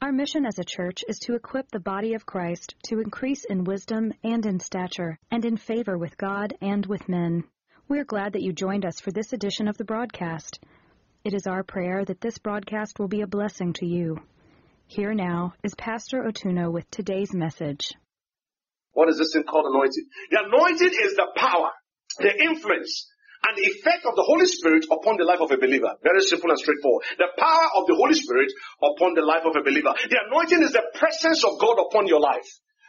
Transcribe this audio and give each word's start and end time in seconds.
Our 0.00 0.12
mission 0.12 0.46
as 0.46 0.60
a 0.60 0.64
church 0.64 1.04
is 1.08 1.18
to 1.20 1.34
equip 1.34 1.72
the 1.72 1.80
body 1.80 2.14
of 2.14 2.24
Christ 2.24 2.76
to 2.84 3.00
increase 3.00 3.44
in 3.44 3.64
wisdom 3.64 4.14
and 4.22 4.46
in 4.46 4.60
stature, 4.60 5.18
and 5.28 5.44
in 5.44 5.56
favor 5.56 5.98
with 5.98 6.16
God 6.16 6.54
and 6.60 6.86
with 6.86 7.08
men. 7.08 7.42
We're 7.88 8.04
glad 8.04 8.34
that 8.34 8.42
you 8.42 8.52
joined 8.52 8.86
us 8.86 9.00
for 9.00 9.10
this 9.10 9.32
edition 9.32 9.66
of 9.66 9.76
the 9.76 9.84
broadcast. 9.84 10.60
It 11.24 11.34
is 11.34 11.48
our 11.48 11.64
prayer 11.64 12.04
that 12.04 12.20
this 12.20 12.38
broadcast 12.38 13.00
will 13.00 13.08
be 13.08 13.22
a 13.22 13.26
blessing 13.26 13.72
to 13.74 13.86
you. 13.86 14.20
Here 14.86 15.14
now 15.14 15.54
is 15.64 15.74
Pastor 15.74 16.22
Otuno 16.22 16.70
with 16.70 16.88
today's 16.92 17.34
message. 17.34 17.92
What 18.92 19.08
is 19.08 19.18
this 19.18 19.32
thing 19.32 19.42
called 19.50 19.66
anointing? 19.66 20.06
The 20.30 20.44
anointing 20.44 20.96
is 21.02 21.16
the 21.16 21.26
power, 21.34 21.70
the 22.18 22.40
influence, 22.40 23.10
and 23.46 23.52
the 23.56 23.66
effect 23.70 24.06
of 24.06 24.16
the 24.16 24.26
Holy 24.26 24.46
Spirit 24.46 24.86
upon 24.90 25.16
the 25.16 25.24
life 25.24 25.40
of 25.40 25.50
a 25.50 25.58
believer. 25.58 25.94
Very 26.02 26.20
simple 26.20 26.50
and 26.50 26.58
straightforward. 26.58 27.04
The 27.18 27.30
power 27.38 27.66
of 27.76 27.86
the 27.86 27.94
Holy 27.94 28.14
Spirit 28.14 28.50
upon 28.82 29.14
the 29.14 29.22
life 29.22 29.44
of 29.46 29.54
a 29.54 29.62
believer. 29.62 29.94
The 29.94 30.18
anointing 30.26 30.62
is 30.62 30.72
the 30.72 30.84
presence 30.94 31.44
of 31.44 31.58
God 31.58 31.78
upon 31.78 32.06
your 32.06 32.20
life. 32.20 32.46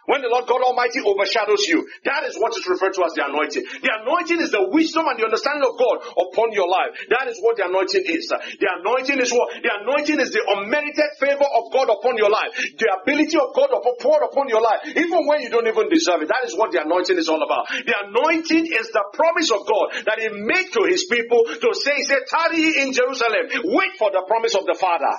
When 0.09 0.25
the 0.25 0.31
Lord 0.33 0.49
God 0.49 0.65
Almighty 0.65 1.05
overshadows 1.05 1.69
you, 1.69 1.85
that 2.09 2.25
is 2.25 2.33
what 2.41 2.49
is 2.57 2.65
referred 2.65 2.97
to 2.97 3.05
as 3.05 3.13
the 3.13 3.29
anointing. 3.29 3.61
The 3.61 3.93
anointing 4.01 4.41
is 4.41 4.49
the 4.49 4.65
wisdom 4.73 5.05
and 5.05 5.21
the 5.21 5.29
understanding 5.29 5.61
of 5.69 5.77
God 5.77 6.01
upon 6.17 6.49
your 6.49 6.65
life. 6.65 6.97
That 7.13 7.29
is 7.29 7.37
what 7.45 7.61
the 7.61 7.69
anointing 7.69 8.09
is. 8.09 8.25
The 8.33 8.69
anointing 8.81 9.21
is 9.21 9.29
what? 9.29 9.53
The 9.61 9.69
anointing 9.85 10.17
is 10.17 10.33
the 10.33 10.41
unmerited 10.41 11.13
favor 11.21 11.45
of 11.45 11.69
God 11.69 11.93
upon 11.93 12.17
your 12.17 12.33
life. 12.33 12.57
The 12.57 12.89
ability 13.05 13.37
of 13.37 13.53
God 13.53 13.69
poured 14.01 14.25
upon 14.25 14.49
your 14.49 14.65
life, 14.65 14.81
even 14.97 15.29
when 15.29 15.45
you 15.45 15.53
don't 15.53 15.69
even 15.69 15.93
deserve 15.93 16.25
it. 16.25 16.33
That 16.33 16.41
is 16.49 16.57
what 16.57 16.73
the 16.73 16.81
anointing 16.81 17.21
is 17.21 17.29
all 17.29 17.45
about. 17.45 17.69
The 17.69 17.93
anointing 18.09 18.65
is 18.65 18.89
the 18.89 19.05
promise 19.13 19.53
of 19.53 19.61
God 19.69 19.93
that 20.09 20.17
He 20.17 20.33
made 20.33 20.73
to 20.73 20.89
His 20.89 21.05
people 21.05 21.45
to 21.45 21.69
say, 21.77 22.01
say, 22.01 22.17
tarry 22.25 22.81
in 22.81 22.97
Jerusalem. 22.97 23.45
Wait 23.77 23.93
for 24.01 24.09
the 24.09 24.25
promise 24.25 24.57
of 24.57 24.65
the 24.65 24.73
Father. 24.73 25.13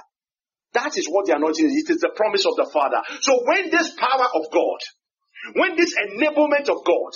That 0.73 0.97
is 0.97 1.07
what 1.09 1.27
the 1.27 1.37
anointing 1.37 1.67
is. 1.67 1.85
It 1.85 1.91
is 1.91 2.01
the 2.01 2.13
promise 2.15 2.47
of 2.47 2.55
the 2.57 2.71
Father. 2.73 3.03
So 3.21 3.43
when 3.45 3.71
this 3.71 3.91
power 3.99 4.29
of 4.35 4.51
God, 4.53 4.81
when 5.55 5.77
this 5.77 5.95
enablement 5.99 6.69
of 6.69 6.85
God, 6.85 7.13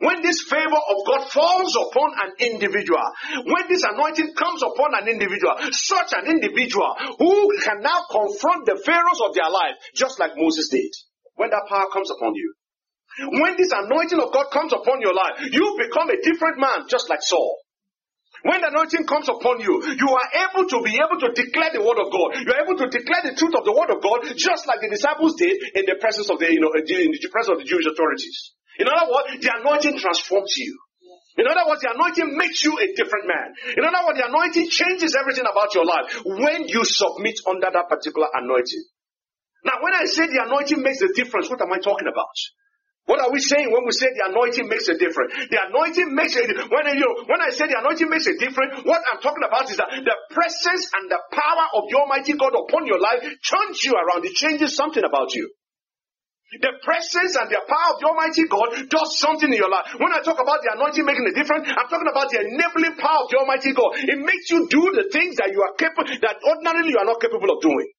when 0.00 0.22
this 0.22 0.42
favor 0.42 0.78
of 0.78 0.98
God 1.06 1.28
falls 1.30 1.74
upon 1.74 2.12
an 2.22 2.32
individual, 2.38 3.02
when 3.44 3.66
this 3.68 3.82
anointing 3.82 4.34
comes 4.34 4.62
upon 4.62 4.94
an 4.94 5.08
individual, 5.08 5.56
such 5.72 6.12
an 6.12 6.30
individual 6.30 6.94
who 7.18 7.58
can 7.58 7.80
now 7.80 8.04
confront 8.10 8.66
the 8.66 8.80
pharaohs 8.84 9.20
of 9.24 9.34
their 9.34 9.50
life, 9.50 9.74
just 9.94 10.20
like 10.20 10.32
Moses 10.36 10.68
did, 10.68 10.92
when 11.34 11.50
that 11.50 11.66
power 11.68 11.88
comes 11.92 12.10
upon 12.10 12.34
you, 12.34 12.54
when 13.18 13.56
this 13.56 13.72
anointing 13.72 14.20
of 14.20 14.32
God 14.32 14.50
comes 14.52 14.72
upon 14.72 15.00
your 15.00 15.14
life, 15.14 15.40
you 15.50 15.76
become 15.78 16.10
a 16.10 16.22
different 16.22 16.58
man, 16.58 16.86
just 16.88 17.10
like 17.10 17.22
Saul. 17.22 17.59
When 18.42 18.60
the 18.60 18.72
anointing 18.72 19.04
comes 19.04 19.28
upon 19.28 19.60
you, 19.60 19.84
you 19.84 20.08
are 20.08 20.28
able 20.48 20.64
to 20.64 20.78
be 20.80 20.96
able 20.96 21.20
to 21.20 21.28
declare 21.36 21.76
the 21.76 21.84
word 21.84 22.00
of 22.00 22.08
God. 22.08 22.40
You 22.40 22.48
are 22.56 22.62
able 22.64 22.76
to 22.80 22.88
declare 22.88 23.20
the 23.28 23.36
truth 23.36 23.52
of 23.52 23.68
the 23.68 23.76
word 23.76 23.92
of 23.92 24.00
God, 24.00 24.24
just 24.32 24.64
like 24.64 24.80
the 24.80 24.88
disciples 24.88 25.36
did 25.36 25.60
in 25.76 25.84
the 25.84 26.00
presence 26.00 26.32
of 26.32 26.40
the, 26.40 26.48
you 26.48 26.60
know, 26.60 26.72
in 26.72 26.84
the 26.88 27.30
presence 27.32 27.52
of 27.52 27.60
the 27.60 27.68
Jewish 27.68 27.84
authorities. 27.84 28.56
In 28.80 28.88
other 28.88 29.12
words, 29.12 29.44
the 29.44 29.52
anointing 29.60 30.00
transforms 30.00 30.56
you. 30.56 30.72
In 31.36 31.46
other 31.46 31.68
words, 31.68 31.84
the 31.84 31.92
anointing 31.92 32.36
makes 32.36 32.64
you 32.64 32.76
a 32.80 32.88
different 32.96 33.28
man. 33.28 33.76
In 33.76 33.84
other 33.84 34.02
words, 34.08 34.18
the 34.18 34.28
anointing 34.28 34.68
changes 34.72 35.12
everything 35.16 35.44
about 35.44 35.76
your 35.76 35.84
life 35.84 36.08
when 36.24 36.64
you 36.68 36.80
submit 36.84 37.38
under 37.44 37.68
that 37.68 37.88
particular 37.88 38.28
anointing. 38.34 38.84
Now, 39.64 39.84
when 39.84 39.92
I 39.92 40.08
say 40.08 40.26
the 40.26 40.42
anointing 40.48 40.80
makes 40.80 41.00
a 41.04 41.12
difference, 41.12 41.48
what 41.48 41.60
am 41.60 41.72
I 41.72 41.78
talking 41.78 42.08
about? 42.08 42.32
What 43.10 43.18
are 43.26 43.32
we 43.34 43.42
saying 43.42 43.74
when 43.74 43.82
we 43.82 43.90
say 43.90 44.06
the 44.14 44.30
anointing 44.30 44.70
makes 44.70 44.86
a 44.86 44.94
difference? 44.94 45.34
The 45.50 45.58
anointing 45.66 46.14
makes 46.14 46.38
a 46.38 46.46
when 46.46 46.86
you 46.94 47.10
when 47.26 47.42
I 47.42 47.50
say 47.50 47.66
the 47.66 47.82
anointing 47.82 48.06
makes 48.06 48.30
a 48.30 48.38
difference, 48.38 48.86
what 48.86 49.02
I'm 49.10 49.18
talking 49.18 49.42
about 49.42 49.66
is 49.66 49.82
that 49.82 49.90
the 49.90 50.16
presence 50.30 50.86
and 50.94 51.10
the 51.10 51.18
power 51.34 51.66
of 51.74 51.90
the 51.90 51.98
Almighty 51.98 52.38
God 52.38 52.54
upon 52.54 52.86
your 52.86 53.02
life 53.02 53.26
turns 53.42 53.82
you 53.82 53.98
around. 53.98 54.22
It 54.30 54.38
changes 54.38 54.78
something 54.78 55.02
about 55.02 55.34
you. 55.34 55.50
The 56.54 56.70
presence 56.86 57.34
and 57.34 57.50
the 57.50 57.58
power 57.66 57.88
of 57.94 57.96
the 57.98 58.06
Almighty 58.14 58.46
God 58.46 58.78
does 58.86 59.18
something 59.18 59.50
in 59.50 59.58
your 59.58 59.74
life. 59.74 59.90
When 59.98 60.14
I 60.14 60.22
talk 60.22 60.38
about 60.38 60.62
the 60.62 60.78
anointing 60.78 61.02
making 61.02 61.26
a 61.26 61.34
difference, 61.34 61.66
I'm 61.66 61.90
talking 61.90 62.10
about 62.14 62.30
the 62.30 62.46
enabling 62.46 62.94
power 62.94 63.26
of 63.26 63.30
the 63.34 63.42
Almighty 63.42 63.74
God. 63.74 63.90
It 64.06 64.22
makes 64.22 64.54
you 64.54 64.70
do 64.70 64.82
the 64.94 65.10
things 65.10 65.34
that 65.42 65.50
you 65.50 65.66
are 65.66 65.74
capable, 65.74 66.14
that 66.14 66.38
ordinarily 66.46 66.94
you 66.94 66.98
are 67.02 67.10
not 67.10 67.18
capable 67.18 67.50
of 67.50 67.58
doing. 67.58 67.90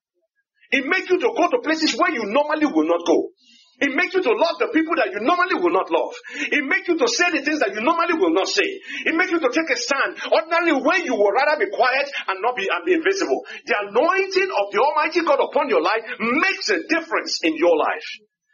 It 0.72 0.88
makes 0.88 1.12
you 1.12 1.20
to 1.20 1.36
go 1.36 1.52
to 1.52 1.60
places 1.60 2.00
where 2.00 2.16
you 2.16 2.32
normally 2.32 2.72
will 2.72 2.88
not 2.88 3.04
go. 3.04 3.36
It 3.82 3.98
makes 3.98 4.14
you 4.14 4.22
to 4.22 4.34
love 4.38 4.62
the 4.62 4.70
people 4.70 4.94
that 5.02 5.10
you 5.10 5.26
normally 5.26 5.58
will 5.58 5.74
not 5.74 5.90
love. 5.90 6.14
It 6.54 6.62
makes 6.70 6.88
you 6.88 7.02
to 7.02 7.08
say 7.10 7.34
the 7.34 7.42
things 7.42 7.60
that 7.66 7.74
you 7.74 7.82
normally 7.82 8.14
will 8.14 8.34
not 8.34 8.48
say. 8.48 8.70
It 9.10 9.18
makes 9.18 9.34
you 9.34 9.42
to 9.42 9.50
take 9.50 9.70
a 9.74 9.78
stand. 9.78 10.22
Ordinarily, 10.30 10.78
when 10.86 11.02
you 11.02 11.18
would 11.18 11.34
rather 11.34 11.58
be 11.58 11.74
quiet 11.74 12.08
and 12.30 12.38
not 12.46 12.54
be, 12.54 12.70
and 12.70 12.86
be 12.86 12.94
invisible. 12.94 13.42
The 13.66 13.76
anointing 13.90 14.50
of 14.54 14.66
the 14.70 14.80
Almighty 14.86 15.26
God 15.26 15.42
upon 15.42 15.68
your 15.74 15.82
life 15.82 16.06
makes 16.22 16.70
a 16.70 16.86
difference 16.86 17.42
in 17.42 17.58
your 17.58 17.74
life. 17.74 18.06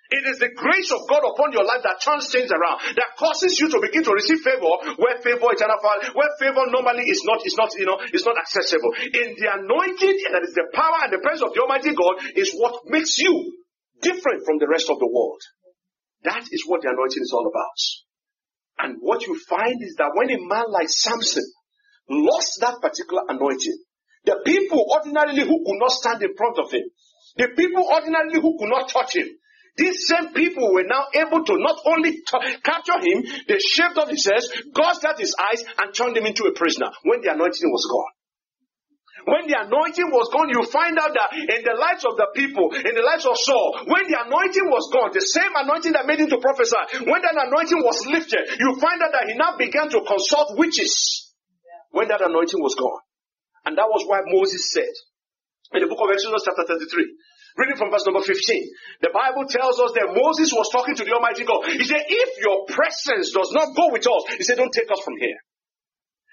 It 0.08 0.24
is 0.24 0.40
the 0.40 0.56
grace 0.56 0.88
of 0.96 1.04
God 1.12 1.20
upon 1.20 1.52
your 1.52 1.68
life 1.68 1.84
that 1.84 2.00
turns 2.00 2.32
things 2.32 2.48
around, 2.48 2.80
that 2.96 3.20
causes 3.20 3.60
you 3.60 3.68
to 3.68 3.84
begin 3.84 4.08
to 4.08 4.16
receive 4.16 4.40
favor 4.40 4.96
where 4.96 5.20
favor 5.20 5.52
eternal 5.52 5.84
father, 5.84 6.16
where 6.16 6.32
favor 6.40 6.64
normally 6.72 7.04
is 7.12 7.28
not, 7.28 7.44
is 7.44 7.60
not, 7.60 7.76
you 7.76 7.84
know, 7.84 8.00
is 8.16 8.24
not 8.24 8.40
accessible. 8.40 8.96
In 9.04 9.36
the 9.36 9.48
anointing, 9.52 10.16
that 10.32 10.48
is 10.48 10.56
the 10.56 10.72
power 10.72 11.04
and 11.04 11.12
the 11.12 11.20
presence 11.20 11.44
of 11.44 11.52
the 11.52 11.60
Almighty 11.60 11.92
God, 11.92 12.24
is 12.40 12.56
what 12.56 12.88
makes 12.88 13.20
you 13.20 13.52
different 14.02 14.46
from 14.46 14.58
the 14.60 14.68
rest 14.68 14.90
of 14.90 15.00
the 15.00 15.08
world. 15.08 15.42
That 16.24 16.44
is 16.52 16.64
what 16.66 16.82
the 16.82 16.90
anointing 16.90 17.22
is 17.22 17.34
all 17.34 17.48
about. 17.48 17.80
And 18.80 18.98
what 19.02 19.26
you 19.26 19.40
find 19.48 19.82
is 19.82 19.96
that 19.98 20.12
when 20.14 20.30
a 20.30 20.40
man 20.40 20.66
like 20.70 20.90
Samson 20.90 21.46
lost 22.10 22.60
that 22.62 22.82
particular 22.82 23.24
anointing, 23.28 23.78
the 24.26 24.42
people 24.46 24.86
ordinarily 24.94 25.42
who 25.42 25.64
could 25.66 25.80
not 25.80 25.92
stand 25.92 26.22
in 26.22 26.36
front 26.36 26.60
of 26.60 26.72
him, 26.72 26.84
the 27.38 27.50
people 27.56 27.88
ordinarily 27.88 28.42
who 28.42 28.58
could 28.60 28.70
not 28.70 28.90
touch 28.90 29.16
him, 29.16 29.28
these 29.78 30.08
same 30.08 30.34
people 30.34 30.74
were 30.74 30.86
now 30.86 31.06
able 31.14 31.46
to 31.46 31.54
not 31.58 31.78
only 31.86 32.12
t- 32.12 32.58
capture 32.64 33.00
him, 33.00 33.24
they 33.48 33.60
shaved 33.60 33.98
off 33.98 34.10
his 34.10 34.26
head, 34.26 34.42
gouged 34.74 35.06
out 35.06 35.20
his 35.20 35.36
eyes, 35.38 35.64
and 35.78 35.94
turned 35.94 36.18
him 36.18 36.26
into 36.26 36.46
a 36.46 36.54
prisoner 36.54 36.90
when 37.04 37.22
the 37.22 37.32
anointing 37.32 37.70
was 37.70 37.86
gone. 37.86 38.17
When 39.28 39.44
the 39.44 39.60
anointing 39.60 40.08
was 40.08 40.32
gone, 40.32 40.48
you 40.48 40.64
find 40.72 40.96
out 40.96 41.12
that 41.12 41.36
in 41.36 41.62
the 41.68 41.76
lives 41.76 42.08
of 42.08 42.16
the 42.16 42.32
people, 42.32 42.72
in 42.72 42.96
the 42.96 43.04
lives 43.04 43.28
of 43.28 43.36
Saul, 43.36 43.76
when 43.84 44.08
the 44.08 44.16
anointing 44.24 44.72
was 44.72 44.88
gone, 44.88 45.12
the 45.12 45.20
same 45.20 45.52
anointing 45.52 46.00
that 46.00 46.08
made 46.08 46.24
him 46.24 46.32
to 46.32 46.40
prophesy, 46.40 47.04
when 47.04 47.20
that 47.28 47.36
anointing 47.36 47.84
was 47.84 48.08
lifted, 48.08 48.48
you 48.56 48.80
find 48.80 49.04
out 49.04 49.12
that 49.12 49.28
he 49.28 49.36
now 49.36 49.60
began 49.60 49.92
to 49.92 50.00
consult 50.08 50.56
witches 50.56 51.36
when 51.92 52.08
that 52.08 52.24
anointing 52.24 52.64
was 52.64 52.80
gone. 52.80 53.04
And 53.68 53.76
that 53.76 53.92
was 53.92 54.08
why 54.08 54.24
Moses 54.32 54.72
said 54.72 54.96
in 55.76 55.84
the 55.84 55.92
book 55.92 56.00
of 56.00 56.08
Exodus 56.08 56.48
chapter 56.48 56.64
33, 56.64 56.88
reading 57.60 57.76
from 57.76 57.92
verse 57.92 58.08
number 58.08 58.24
15, 58.24 58.32
the 59.04 59.12
Bible 59.12 59.44
tells 59.44 59.76
us 59.84 59.92
that 60.00 60.08
Moses 60.16 60.56
was 60.56 60.72
talking 60.72 60.96
to 60.96 61.04
the 61.04 61.12
Almighty 61.12 61.44
God. 61.44 61.68
He 61.68 61.84
said, 61.84 62.00
if 62.08 62.40
your 62.40 62.64
presence 62.72 63.36
does 63.36 63.52
not 63.52 63.76
go 63.76 63.92
with 63.92 64.08
us, 64.08 64.24
he 64.40 64.48
said, 64.48 64.56
don't 64.56 64.72
take 64.72 64.88
us 64.88 65.04
from 65.04 65.20
here. 65.20 65.36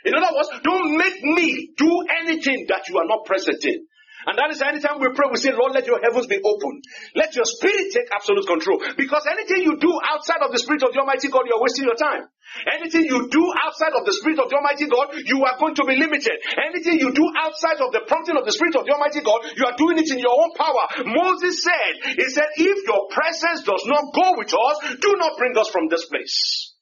In 0.04 0.14
other 0.14 0.36
words, 0.36 0.50
don't 0.62 0.96
make 0.96 1.22
me 1.22 1.72
do 1.76 2.04
anything 2.20 2.66
that 2.68 2.88
you 2.88 2.98
are 2.98 3.06
not 3.06 3.24
present 3.24 3.64
in. 3.64 3.86
And 4.24 4.40
that 4.40 4.48
is 4.48 4.60
anytime 4.64 5.00
we 5.00 5.12
pray, 5.12 5.28
we 5.28 5.36
say, 5.36 5.52
Lord, 5.52 5.76
let 5.76 5.84
your 5.84 6.00
heavens 6.00 6.24
be 6.26 6.40
open. 6.40 6.80
Let 7.12 7.36
your 7.36 7.44
spirit 7.44 7.92
take 7.92 8.08
absolute 8.08 8.48
control. 8.48 8.80
Because 8.96 9.28
anything 9.28 9.68
you 9.68 9.76
do 9.76 9.92
outside 10.00 10.40
of 10.40 10.48
the 10.48 10.60
spirit 10.60 10.80
of 10.80 10.96
the 10.96 11.00
Almighty 11.04 11.28
God, 11.28 11.44
you're 11.44 11.60
wasting 11.60 11.84
your 11.84 11.96
time. 11.96 12.24
Anything 12.72 13.04
you 13.04 13.28
do 13.28 13.44
outside 13.60 13.92
of 13.92 14.04
the 14.08 14.16
spirit 14.16 14.40
of 14.40 14.48
the 14.48 14.56
Almighty 14.56 14.88
God, 14.88 15.12
you 15.28 15.44
are 15.44 15.60
going 15.60 15.76
to 15.76 15.84
be 15.84 16.00
limited. 16.00 16.40
Anything 16.56 17.04
you 17.04 17.12
do 17.12 17.28
outside 17.36 17.84
of 17.84 17.92
the 17.92 18.08
prompting 18.08 18.40
of 18.40 18.48
the 18.48 18.52
spirit 18.56 18.76
of 18.80 18.88
the 18.88 18.96
Almighty 18.96 19.20
God, 19.20 19.44
you 19.56 19.64
are 19.68 19.76
doing 19.76 20.00
it 20.00 20.08
in 20.08 20.20
your 20.20 20.32
own 20.32 20.56
power. 20.56 21.04
Moses 21.04 21.60
said, 21.60 22.16
he 22.16 22.24
said, 22.32 22.48
if 22.56 22.78
your 22.88 23.12
presence 23.12 23.60
does 23.68 23.84
not 23.84 24.08
go 24.16 24.40
with 24.40 24.52
us, 24.52 24.76
do 25.04 25.20
not 25.20 25.36
bring 25.36 25.52
us 25.60 25.68
from 25.68 25.92
this 25.92 26.08
place. 26.08 26.72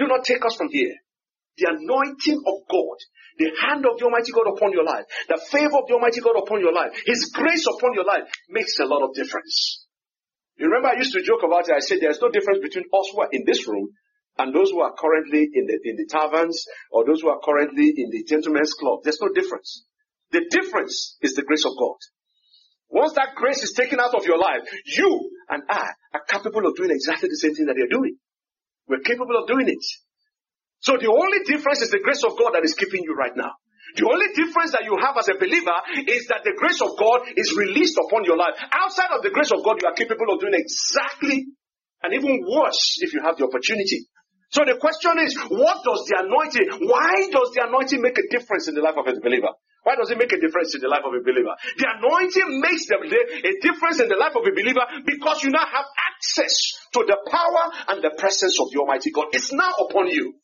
Do 0.00 0.08
not 0.08 0.24
take 0.24 0.44
us 0.44 0.56
from 0.56 0.68
here 0.72 0.96
the 1.56 1.68
anointing 1.72 2.40
of 2.46 2.56
God, 2.68 2.98
the 3.38 3.50
hand 3.60 3.84
of 3.84 3.98
the 3.98 4.04
Almighty 4.04 4.32
God 4.32 4.48
upon 4.48 4.72
your 4.72 4.84
life, 4.84 5.04
the 5.28 5.40
favor 5.50 5.76
of 5.76 5.86
the 5.88 5.94
Almighty 5.94 6.20
God 6.20 6.36
upon 6.36 6.60
your 6.60 6.72
life, 6.72 6.92
His 7.04 7.30
grace 7.32 7.66
upon 7.66 7.94
your 7.94 8.04
life 8.04 8.24
makes 8.48 8.78
a 8.78 8.86
lot 8.86 9.02
of 9.02 9.14
difference. 9.14 9.86
You 10.56 10.66
remember 10.66 10.88
I 10.88 10.96
used 10.96 11.12
to 11.12 11.22
joke 11.22 11.44
about 11.44 11.68
it. 11.68 11.76
I 11.76 11.80
said 11.80 11.98
there's 12.00 12.20
no 12.20 12.30
difference 12.30 12.60
between 12.62 12.84
us 12.88 13.06
who 13.12 13.20
are 13.20 13.28
in 13.32 13.44
this 13.44 13.68
room 13.68 13.92
and 14.38 14.54
those 14.54 14.70
who 14.70 14.80
are 14.80 14.94
currently 14.96 15.48
in 15.52 15.66
the, 15.68 15.76
in 15.84 15.96
the 15.96 16.08
taverns 16.08 16.64
or 16.90 17.04
those 17.04 17.20
who 17.20 17.28
are 17.28 17.40
currently 17.44 17.92
in 17.96 18.08
the 18.10 18.24
gentlemen's 18.24 18.72
club. 18.72 19.00
There's 19.04 19.20
no 19.20 19.28
difference. 19.32 19.84
The 20.32 20.44
difference 20.50 21.16
is 21.20 21.34
the 21.34 21.42
grace 21.42 21.64
of 21.64 21.72
God. 21.78 21.96
Once 22.88 23.14
that 23.14 23.34
grace 23.34 23.62
is 23.62 23.72
taken 23.72 24.00
out 24.00 24.14
of 24.14 24.24
your 24.24 24.38
life, 24.38 24.62
you 24.86 25.30
and 25.48 25.62
I 25.68 25.88
are 26.14 26.24
capable 26.28 26.66
of 26.66 26.76
doing 26.76 26.90
exactly 26.90 27.28
the 27.28 27.36
same 27.36 27.54
thing 27.54 27.66
that 27.66 27.74
they're 27.76 27.90
doing. 27.90 28.16
We're 28.88 29.00
capable 29.04 29.36
of 29.36 29.48
doing 29.48 29.68
it. 29.68 29.84
So 30.86 30.94
the 30.94 31.10
only 31.10 31.42
difference 31.42 31.82
is 31.82 31.90
the 31.90 31.98
grace 31.98 32.22
of 32.22 32.38
God 32.38 32.54
that 32.54 32.62
is 32.62 32.78
keeping 32.78 33.02
you 33.02 33.18
right 33.18 33.34
now. 33.34 33.58
The 33.98 34.06
only 34.06 34.30
difference 34.38 34.70
that 34.70 34.86
you 34.86 34.94
have 35.02 35.18
as 35.18 35.26
a 35.26 35.34
believer 35.34 35.74
is 36.06 36.30
that 36.30 36.46
the 36.46 36.54
grace 36.54 36.78
of 36.78 36.94
God 36.94 37.26
is 37.34 37.58
released 37.58 37.98
upon 37.98 38.22
your 38.22 38.38
life. 38.38 38.54
Outside 38.70 39.10
of 39.10 39.26
the 39.26 39.34
grace 39.34 39.50
of 39.50 39.66
God, 39.66 39.82
you 39.82 39.90
are 39.90 39.98
capable 39.98 40.30
of 40.30 40.38
doing 40.38 40.54
exactly 40.54 41.50
and 42.06 42.14
even 42.14 42.38
worse 42.46 43.02
if 43.02 43.10
you 43.18 43.18
have 43.26 43.34
the 43.34 43.50
opportunity. 43.50 44.06
So 44.54 44.62
the 44.62 44.78
question 44.78 45.18
is, 45.26 45.34
what 45.50 45.82
does 45.82 46.06
the 46.06 46.22
anointing, 46.22 46.86
why 46.86 47.34
does 47.34 47.50
the 47.50 47.66
anointing 47.66 47.98
make 47.98 48.14
a 48.22 48.26
difference 48.30 48.70
in 48.70 48.78
the 48.78 48.84
life 48.86 48.94
of 48.94 49.10
a 49.10 49.18
believer? 49.18 49.50
Why 49.82 49.98
does 49.98 50.14
it 50.14 50.22
make 50.22 50.30
a 50.30 50.38
difference 50.38 50.70
in 50.78 50.86
the 50.86 50.90
life 50.92 51.02
of 51.02 51.10
a 51.10 51.22
believer? 51.22 51.50
The 51.82 51.88
anointing 51.98 52.62
makes 52.62 52.86
the, 52.86 53.02
a 53.02 53.52
difference 53.58 53.98
in 53.98 54.06
the 54.06 54.18
life 54.18 54.38
of 54.38 54.46
a 54.46 54.54
believer 54.54 54.86
because 55.02 55.42
you 55.42 55.50
now 55.50 55.66
have 55.66 55.86
access 55.98 56.54
to 56.94 57.02
the 57.02 57.18
power 57.26 57.64
and 57.90 58.06
the 58.06 58.14
presence 58.14 58.54
of 58.62 58.70
the 58.70 58.78
Almighty 58.78 59.10
God. 59.10 59.34
It's 59.34 59.50
now 59.50 59.74
upon 59.82 60.14
you. 60.14 60.38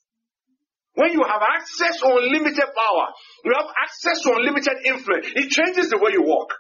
When 0.95 1.13
you 1.13 1.25
have 1.25 1.41
access 1.41 2.01
to 2.01 2.07
unlimited 2.21 2.69
power, 2.77 3.07
you 3.45 3.53
have 3.57 3.71
access 3.81 4.21
to 4.23 4.37
unlimited 4.37 4.77
influence, 4.85 5.27
it 5.35 5.49
changes 5.49 5.89
the 5.89 5.97
way 5.97 6.13
you 6.13 6.23
walk. 6.23 6.53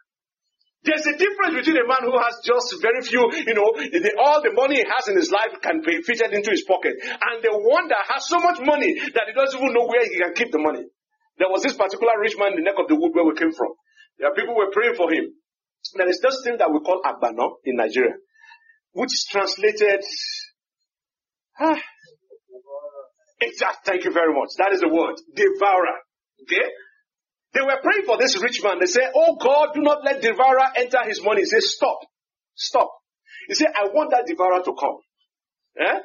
There's 0.82 1.06
a 1.06 1.14
difference 1.14 1.54
between 1.62 1.78
a 1.78 1.86
man 1.86 2.02
who 2.02 2.16
has 2.18 2.42
just 2.42 2.74
very 2.82 3.02
few, 3.06 3.22
you 3.46 3.54
know, 3.54 3.70
the, 3.76 4.12
all 4.18 4.42
the 4.42 4.50
money 4.50 4.82
he 4.82 4.86
has 4.88 5.06
in 5.06 5.14
his 5.14 5.30
life 5.30 5.54
can 5.62 5.78
be 5.78 6.02
fitted 6.02 6.34
into 6.34 6.50
his 6.50 6.64
pocket, 6.66 6.98
and 6.98 7.38
the 7.38 7.54
one 7.54 7.86
that 7.86 8.02
has 8.10 8.26
so 8.26 8.40
much 8.42 8.58
money 8.66 8.98
that 9.14 9.30
he 9.30 9.32
doesn't 9.36 9.54
even 9.54 9.70
know 9.74 9.86
where 9.86 10.02
he 10.02 10.18
can 10.18 10.34
keep 10.34 10.50
the 10.50 10.58
money. 10.58 10.82
There 11.38 11.46
was 11.48 11.62
this 11.62 11.78
particular 11.78 12.18
rich 12.18 12.34
man 12.34 12.58
in 12.58 12.64
the 12.64 12.66
neck 12.66 12.80
of 12.82 12.88
the 12.88 12.96
wood 12.98 13.14
where 13.14 13.24
we 13.24 13.38
came 13.38 13.52
from. 13.54 13.78
There 14.18 14.26
are 14.26 14.34
people 14.34 14.54
who 14.54 14.60
were 14.64 14.74
praying 14.74 14.96
for 14.98 15.06
him. 15.12 15.30
There 15.94 16.08
is 16.08 16.18
this 16.18 16.42
thing 16.42 16.58
that 16.58 16.72
we 16.72 16.80
call 16.80 16.98
Agbano 17.04 17.62
in 17.64 17.76
Nigeria, 17.76 18.18
which 18.92 19.12
is 19.14 19.26
translated. 19.30 20.02
Ah, 21.60 21.78
exact. 23.42 23.84
Thank 23.84 24.04
you 24.04 24.12
very 24.12 24.32
much. 24.32 24.50
That 24.58 24.72
is 24.72 24.80
the 24.80 24.88
word. 24.88 25.16
Devourer. 25.34 25.98
Okay? 26.42 26.66
They 27.54 27.60
were 27.60 27.78
praying 27.82 28.04
for 28.06 28.16
this 28.16 28.40
rich 28.40 28.62
man. 28.62 28.78
They 28.80 28.86
say, 28.86 29.02
Oh 29.14 29.36
God, 29.36 29.74
do 29.74 29.82
not 29.82 30.04
let 30.04 30.22
devourer 30.22 30.72
enter 30.76 31.04
his 31.04 31.22
money. 31.22 31.42
He 31.42 31.46
said, 31.46 31.62
Stop. 31.62 31.98
Stop. 32.54 32.90
He 33.48 33.54
said, 33.54 33.68
I 33.74 33.88
want 33.92 34.10
that 34.10 34.26
devourer 34.26 34.62
to 34.62 34.72
come. 34.78 34.98
Eh? 35.78 35.98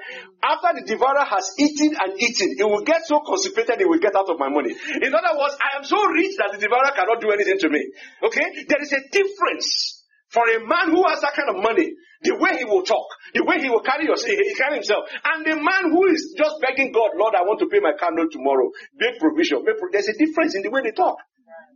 After 0.43 0.79
the 0.79 0.85
devourer 0.87 1.25
has 1.25 1.51
eaten 1.59 1.95
and 1.99 2.21
eaten, 2.21 2.55
he 2.55 2.63
will 2.63 2.83
get 2.83 3.05
so 3.05 3.19
constipated 3.19 3.79
he 3.79 3.85
will 3.85 3.99
get 3.99 4.15
out 4.15 4.29
of 4.29 4.39
my 4.39 4.47
money. 4.47 4.71
In 4.71 5.13
other 5.13 5.37
words, 5.37 5.57
I 5.59 5.77
am 5.77 5.83
so 5.83 5.99
rich 6.07 6.35
that 6.39 6.51
the 6.53 6.57
devourer 6.57 6.91
cannot 6.95 7.19
do 7.19 7.31
anything 7.31 7.59
to 7.59 7.69
me. 7.69 7.83
Okay? 8.23 8.65
There 8.67 8.81
is 8.81 8.93
a 8.93 9.01
difference 9.11 9.96
for 10.29 10.43
a 10.49 10.59
man 10.65 10.91
who 10.91 11.03
has 11.07 11.21
that 11.21 11.33
kind 11.33 11.49
of 11.49 11.61
money, 11.63 11.91
the 12.23 12.35
way 12.35 12.57
he 12.57 12.65
will 12.65 12.83
talk, 12.83 13.05
the 13.33 13.43
way 13.45 13.61
he 13.61 13.69
will 13.69 13.81
carry, 13.81 14.05
yourself, 14.05 14.33
he 14.33 14.55
carry 14.55 14.75
himself, 14.75 15.05
and 15.23 15.45
the 15.45 15.55
man 15.55 15.91
who 15.91 16.07
is 16.09 16.33
just 16.37 16.55
begging 16.61 16.91
God, 16.91 17.11
Lord, 17.15 17.35
I 17.35 17.41
want 17.45 17.59
to 17.61 17.67
pay 17.67 17.79
my 17.79 17.93
candle 17.99 18.27
tomorrow, 18.31 18.71
make 18.97 19.19
provision. 19.19 19.63
Make 19.63 19.77
pro- 19.77 19.91
There's 19.91 20.09
a 20.09 20.17
difference 20.17 20.55
in 20.55 20.63
the 20.63 20.69
way 20.71 20.81
they 20.83 20.91
talk. 20.91 21.17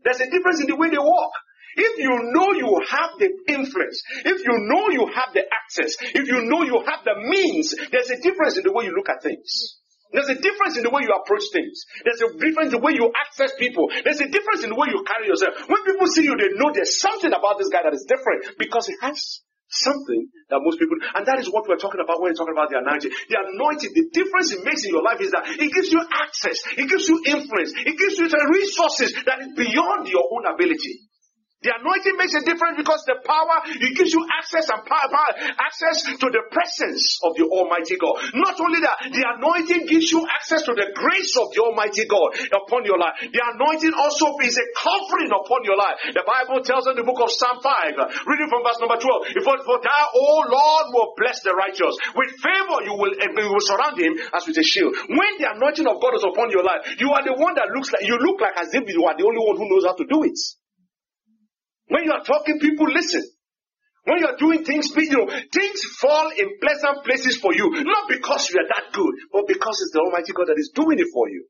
There's 0.03 0.19
a 0.19 0.29
difference 0.29 0.61
in 0.61 0.67
the 0.67 0.75
way 0.75 0.89
they 0.89 0.97
walk. 0.97 1.31
If 1.77 1.99
you 1.99 2.11
know 2.35 2.51
you 2.51 2.67
have 2.89 3.11
the 3.17 3.29
influence, 3.47 4.03
if 4.25 4.43
you 4.43 4.55
know 4.67 4.89
you 4.89 5.07
have 5.07 5.31
the 5.33 5.45
access, 5.47 5.95
if 6.01 6.27
you 6.27 6.43
know 6.43 6.63
you 6.63 6.83
have 6.85 7.05
the 7.05 7.15
means, 7.29 7.73
there's 7.91 8.09
a 8.09 8.19
difference 8.19 8.57
in 8.57 8.63
the 8.63 8.73
way 8.73 8.83
you 8.85 8.91
look 8.93 9.07
at 9.07 9.23
things. 9.23 9.79
There's 10.11 10.29
a 10.29 10.39
difference 10.39 10.75
in 10.77 10.83
the 10.83 10.91
way 10.91 11.01
you 11.07 11.13
approach 11.15 11.47
things. 11.55 11.87
There's 12.03 12.21
a 12.21 12.31
difference 12.35 12.75
in 12.75 12.79
the 12.79 12.83
way 12.83 12.93
you 12.95 13.11
access 13.15 13.55
people. 13.55 13.87
There's 14.03 14.19
a 14.19 14.27
difference 14.27 14.63
in 14.63 14.69
the 14.71 14.79
way 14.79 14.91
you 14.91 15.03
carry 15.07 15.27
yourself. 15.27 15.55
When 15.67 15.81
people 15.87 16.07
see 16.07 16.27
you, 16.27 16.35
they 16.35 16.51
know 16.59 16.71
there's 16.75 16.99
something 16.99 17.31
about 17.31 17.57
this 17.57 17.71
guy 17.71 17.83
that 17.83 17.95
is 17.95 18.03
different 18.03 18.59
because 18.59 18.87
he 18.87 18.95
has 19.01 19.41
something 19.71 20.27
that 20.51 20.59
most 20.59 20.77
people, 20.77 20.99
and 21.15 21.23
that 21.25 21.39
is 21.39 21.47
what 21.47 21.63
we're 21.63 21.79
talking 21.79 22.03
about 22.03 22.19
when 22.19 22.35
we're 22.35 22.39
talking 22.39 22.51
about 22.53 22.67
the 22.67 22.83
anointing. 22.83 23.11
The 23.31 23.39
anointing, 23.39 23.91
the 23.95 24.05
difference 24.11 24.51
it 24.51 24.67
makes 24.67 24.83
in 24.83 24.91
your 24.91 25.01
life 25.01 25.23
is 25.23 25.31
that 25.31 25.47
it 25.47 25.71
gives 25.71 25.87
you 25.87 26.03
access, 26.03 26.59
it 26.75 26.91
gives 26.91 27.07
you 27.07 27.23
influence, 27.25 27.71
it 27.71 27.95
gives 27.95 28.19
you 28.19 28.27
the 28.27 28.43
resources 28.51 29.15
that 29.23 29.39
is 29.39 29.55
beyond 29.55 30.11
your 30.11 30.27
own 30.27 30.43
ability. 30.43 31.07
The 31.61 31.77
anointing 31.77 32.17
makes 32.17 32.33
a 32.33 32.41
difference 32.41 32.81
because 32.81 33.05
the 33.05 33.21
power, 33.21 33.61
it 33.69 33.93
gives 33.93 34.09
you 34.09 34.25
access 34.33 34.65
and 34.73 34.81
power, 34.81 35.07
power, 35.13 35.31
access 35.61 36.01
to 36.09 36.27
the 36.33 36.43
presence 36.49 37.21
of 37.21 37.37
the 37.37 37.45
Almighty 37.45 38.01
God. 38.01 38.17
Not 38.33 38.57
only 38.57 38.81
that, 38.81 38.97
the 39.13 39.21
anointing 39.37 39.85
gives 39.85 40.09
you 40.09 40.25
access 40.25 40.65
to 40.65 40.73
the 40.73 40.89
grace 40.97 41.37
of 41.37 41.53
the 41.53 41.61
Almighty 41.61 42.09
God 42.09 42.33
upon 42.49 42.81
your 42.89 42.97
life. 42.97 43.13
The 43.21 43.43
anointing 43.53 43.93
also 43.93 44.33
is 44.41 44.57
a 44.57 44.65
covering 44.73 45.29
upon 45.29 45.61
your 45.61 45.77
life. 45.77 46.01
The 46.09 46.25
Bible 46.25 46.65
tells 46.65 46.89
in 46.89 46.97
the 46.97 47.05
book 47.05 47.21
of 47.21 47.29
Psalm 47.29 47.61
5, 47.61 48.25
reading 48.25 48.49
from 48.49 48.65
verse 48.65 48.81
number 48.81 48.97
12, 48.97 49.37
if 49.37 49.45
for 49.45 49.77
thou, 49.85 50.03
O 50.17 50.25
Lord, 50.49 50.85
will 50.97 51.13
bless 51.13 51.45
the 51.45 51.53
righteous. 51.53 51.93
With 52.17 52.41
favor 52.41 52.77
you 52.89 52.97
will, 52.97 53.13
eh, 53.21 53.29
you 53.37 53.53
will 53.53 53.61
surround 53.61 54.01
him 54.01 54.17
as 54.33 54.49
with 54.49 54.57
a 54.57 54.65
shield. 54.65 54.97
When 55.13 55.37
the 55.37 55.53
anointing 55.53 55.85
of 55.85 56.01
God 56.01 56.17
is 56.17 56.25
upon 56.25 56.49
your 56.49 56.65
life, 56.65 56.89
you 56.97 57.13
are 57.13 57.21
the 57.21 57.37
one 57.37 57.53
that 57.53 57.69
looks 57.69 57.93
like, 57.93 58.01
you 58.01 58.17
look 58.17 58.41
like 58.41 58.57
as 58.57 58.73
if 58.73 58.89
you 58.89 59.05
are 59.05 59.13
the 59.13 59.29
only 59.29 59.45
one 59.45 59.61
who 59.61 59.69
knows 59.69 59.85
how 59.85 59.93
to 59.93 60.05
do 60.09 60.25
it. 60.25 60.41
When 61.91 62.07
you 62.07 62.13
are 62.15 62.23
talking, 62.23 62.57
people 62.59 62.87
listen. 62.87 63.21
When 64.07 64.17
you 64.23 64.27
are 64.27 64.39
doing 64.39 64.63
things, 64.63 64.89
you 64.95 65.11
know, 65.11 65.27
things 65.27 65.79
fall 65.99 66.31
in 66.31 66.57
pleasant 66.63 67.03
places 67.03 67.37
for 67.37 67.53
you. 67.53 67.69
Not 67.83 68.07
because 68.07 68.49
you 68.49 68.63
are 68.63 68.69
that 68.71 68.95
good, 68.95 69.13
but 69.31 69.45
because 69.45 69.77
it's 69.83 69.91
the 69.93 69.99
Almighty 69.99 70.31
God 70.31 70.47
that 70.47 70.57
is 70.57 70.71
doing 70.73 70.97
it 70.97 71.11
for 71.13 71.29
you. 71.29 71.45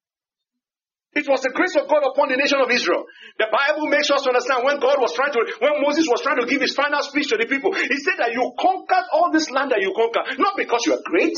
It 1.13 1.27
was 1.27 1.43
the 1.43 1.51
grace 1.51 1.75
of 1.75 1.88
God 1.88 2.03
upon 2.07 2.31
the 2.31 2.39
nation 2.39 2.57
of 2.57 2.71
Israel. 2.71 3.03
The 3.38 3.51
Bible 3.51 3.88
makes 3.88 4.09
us 4.09 4.25
understand 4.25 4.63
when 4.63 4.79
God 4.79 4.97
was 4.97 5.13
trying 5.13 5.31
to, 5.35 5.43
when 5.59 5.83
Moses 5.83 6.07
was 6.09 6.23
trying 6.23 6.39
to 6.39 6.47
give 6.47 6.61
his 6.63 6.73
final 6.73 7.03
speech 7.03 7.29
to 7.29 7.37
the 7.37 7.45
people, 7.45 7.75
he 7.75 7.97
said 8.01 8.15
that 8.17 8.31
you 8.31 8.41
conquered 8.57 9.07
all 9.11 9.29
this 9.29 9.51
land 9.51 9.71
that 9.71 9.83
you 9.83 9.94
conquered, 9.94 10.39
not 10.39 10.55
because 10.57 10.87
you 10.87 10.95
are 10.95 11.03
great, 11.03 11.35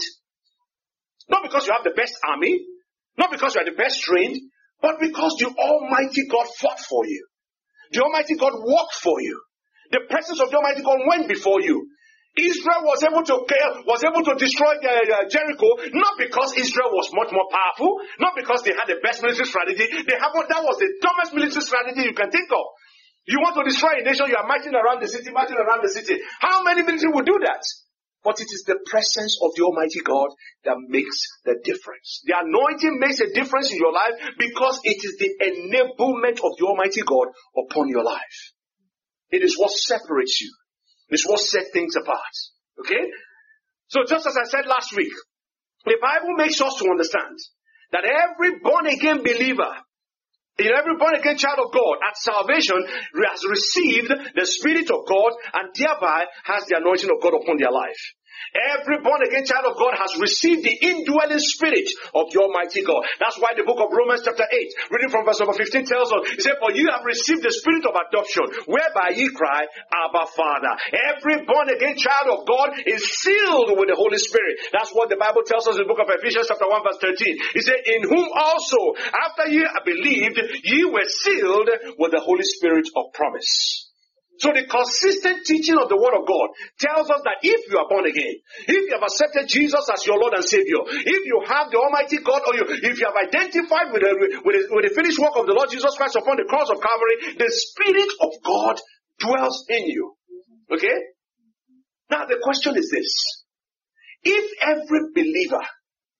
not 1.27 1.41
because 1.43 1.65
you 1.65 1.73
have 1.73 1.83
the 1.83 1.97
best 1.97 2.13
army, 2.23 2.53
not 3.17 3.31
because 3.33 3.55
you 3.55 3.61
are 3.61 3.69
the 3.69 3.77
best 3.77 3.99
trained, 4.01 4.39
but 4.79 5.01
because 5.01 5.35
the 5.41 5.49
Almighty 5.49 6.29
God 6.29 6.45
fought 6.61 6.79
for 6.79 7.05
you. 7.05 7.25
The 7.93 8.01
Almighty 8.01 8.35
God 8.35 8.53
walked 8.57 8.97
for 8.97 9.21
you. 9.21 9.37
The 9.93 10.01
presence 10.09 10.41
of 10.41 10.49
the 10.49 10.57
Almighty 10.57 10.81
God 10.81 10.99
went 11.05 11.29
before 11.29 11.61
you. 11.61 11.93
Israel 12.33 12.81
was 12.89 13.05
able 13.05 13.21
to 13.21 13.45
kill, 13.45 13.71
was 13.85 14.01
able 14.01 14.25
to 14.25 14.33
destroy 14.33 14.73
uh, 14.81 14.89
uh, 15.05 15.29
Jericho, 15.29 15.69
not 15.93 16.17
because 16.17 16.57
Israel 16.57 16.89
was 16.89 17.13
much 17.13 17.29
more 17.29 17.45
powerful, 17.53 18.01
not 18.17 18.33
because 18.33 18.65
they 18.65 18.73
had 18.73 18.89
the 18.89 18.97
best 19.05 19.21
military 19.21 19.45
strategy. 19.45 19.85
They 19.85 20.17
have 20.17 20.33
that 20.33 20.65
was 20.65 20.81
the 20.81 20.89
dumbest 20.97 21.37
military 21.37 21.61
strategy 21.61 22.09
you 22.09 22.17
can 22.17 22.33
think 22.33 22.49
of. 22.49 22.65
You 23.29 23.37
want 23.37 23.53
to 23.61 23.63
destroy 23.63 24.01
a 24.01 24.03
nation, 24.03 24.33
you 24.33 24.35
are 24.35 24.49
marching 24.49 24.73
around 24.73 25.05
the 25.05 25.07
city, 25.07 25.29
marching 25.29 25.61
around 25.61 25.85
the 25.85 25.93
city. 25.93 26.17
How 26.41 26.65
many 26.65 26.81
military 26.81 27.13
would 27.13 27.29
do 27.29 27.37
that? 27.45 27.61
But 28.23 28.39
it 28.39 28.47
is 28.51 28.63
the 28.65 28.79
presence 28.85 29.37
of 29.43 29.51
the 29.55 29.63
Almighty 29.63 29.99
God 29.99 30.29
that 30.63 30.77
makes 30.87 31.17
the 31.43 31.59
difference. 31.63 32.23
The 32.25 32.39
anointing 32.39 32.99
makes 32.99 33.19
a 33.19 33.33
difference 33.33 33.71
in 33.71 33.77
your 33.77 33.91
life 33.91 34.15
because 34.39 34.79
it 34.83 34.95
is 35.03 35.17
the 35.19 35.31
enablement 35.43 36.39
of 36.39 36.55
the 36.57 36.65
Almighty 36.65 37.01
God 37.05 37.27
upon 37.57 37.89
your 37.89 38.03
life. 38.03 38.53
It 39.29 39.43
is 39.43 39.57
what 39.57 39.71
separates 39.71 40.39
you. 40.39 40.53
It's 41.09 41.27
what 41.27 41.39
sets 41.39 41.71
things 41.73 41.95
apart. 41.95 42.33
Okay? 42.79 43.11
So 43.87 44.01
just 44.07 44.25
as 44.25 44.37
I 44.37 44.47
said 44.47 44.67
last 44.67 44.95
week, 44.95 45.13
the 45.85 45.97
Bible 46.01 46.33
makes 46.37 46.61
us 46.61 46.75
to 46.79 46.89
understand 46.89 47.37
that 47.91 48.05
every 48.05 48.59
born 48.59 48.87
again 48.87 49.21
believer, 49.21 49.75
every 50.59 50.95
born 50.97 51.15
again 51.15 51.37
child 51.37 51.59
of 51.59 51.73
God 51.73 51.97
at 52.07 52.17
salvation 52.17 52.77
has 52.85 53.41
received 53.49 54.13
the 54.35 54.45
Spirit 54.45 54.89
of 54.91 55.05
God 55.07 55.33
and 55.53 55.73
thereby 55.73 56.25
has 56.45 56.65
the 56.65 56.77
anointing 56.77 57.09
of 57.09 57.21
God 57.21 57.33
upon 57.41 57.57
their 57.57 57.71
life. 57.71 58.01
Every 58.53 59.01
born 59.01 59.21
again 59.25 59.45
child 59.45 59.65
of 59.65 59.77
God 59.77 59.97
has 59.97 60.13
received 60.19 60.63
the 60.63 60.73
indwelling 60.73 61.41
spirit 61.41 61.89
of 62.13 62.29
the 62.29 62.37
Almighty 62.41 62.83
God. 62.83 63.05
That's 63.19 63.37
why 63.39 63.53
the 63.57 63.65
book 63.65 63.81
of 63.81 63.89
Romans 63.89 64.21
chapter 64.25 64.45
8, 64.45 64.93
reading 64.93 65.09
from 65.09 65.25
verse 65.25 65.39
number 65.41 65.57
15 65.57 65.85
tells 65.85 66.13
us, 66.13 66.21
he 66.37 66.41
said, 66.41 66.57
for 66.61 66.71
you 66.73 66.89
have 66.93 67.05
received 67.05 67.41
the 67.41 67.53
spirit 67.53 67.85
of 67.85 67.97
adoption, 67.97 68.45
whereby 68.69 69.13
ye 69.17 69.29
cry, 69.33 69.65
Abba 69.89 70.29
Father. 70.33 70.73
Every 71.13 71.45
born 71.45 71.69
again 71.69 71.97
child 71.97 72.29
of 72.29 72.45
God 72.45 72.77
is 72.85 73.01
sealed 73.21 73.77
with 73.77 73.89
the 73.89 73.97
Holy 73.97 74.17
Spirit. 74.17 74.69
That's 74.71 74.91
what 74.93 75.09
the 75.09 75.17
Bible 75.17 75.45
tells 75.45 75.67
us 75.67 75.77
in 75.77 75.85
the 75.85 75.89
book 75.89 76.01
of 76.01 76.09
Ephesians 76.09 76.49
chapter 76.49 76.69
1 76.69 76.83
verse 76.83 77.01
13. 77.01 77.57
He 77.57 77.61
said, 77.61 77.81
in 77.85 78.01
whom 78.05 78.27
also, 78.33 78.97
after 79.13 79.49
ye 79.49 79.65
believed, 79.85 80.39
ye 80.63 80.85
were 80.85 81.07
sealed 81.07 81.69
with 81.97 82.11
the 82.11 82.21
Holy 82.21 82.43
Spirit 82.43 82.87
of 82.95 83.13
promise. 83.13 83.92
So 84.41 84.49
the 84.49 84.65
consistent 84.65 85.45
teaching 85.45 85.77
of 85.77 85.89
the 85.89 85.97
Word 85.97 86.17
of 86.17 86.25
God 86.25 86.49
tells 86.81 87.05
us 87.09 87.21
that 87.21 87.37
if 87.45 87.69
you 87.69 87.77
are 87.77 87.85
born 87.87 88.09
again, 88.09 88.33
if 88.65 88.81
you 88.89 88.93
have 88.97 89.05
accepted 89.05 89.45
Jesus 89.47 89.85
as 89.93 90.05
your 90.09 90.17
Lord 90.17 90.33
and 90.33 90.43
Savior, 90.43 90.81
if 90.89 91.21
you 91.29 91.37
have 91.45 91.69
the 91.69 91.77
Almighty 91.77 92.17
God, 92.17 92.41
or 92.49 92.57
you, 92.57 92.65
if 92.65 92.97
you 92.97 93.05
have 93.05 93.19
identified 93.19 93.93
with 93.93 94.01
the, 94.01 94.11
with, 94.41 94.55
the, 94.57 94.61
with 94.73 94.83
the 94.89 94.93
finished 94.97 95.21
work 95.21 95.37
of 95.37 95.45
the 95.45 95.53
Lord 95.53 95.69
Jesus 95.69 95.93
Christ 95.95 96.17
upon 96.17 96.41
the 96.41 96.49
cross 96.49 96.69
of 96.73 96.81
Calvary, 96.81 97.37
the 97.37 97.49
Spirit 97.49 98.09
of 98.25 98.31
God 98.41 98.81
dwells 99.21 99.65
in 99.69 99.85
you. 99.85 100.17
Okay? 100.73 100.97
Now 102.09 102.25
the 102.25 102.41
question 102.41 102.73
is 102.75 102.89
this. 102.89 103.13
If 104.23 104.45
every 104.65 105.13
believer 105.13 105.61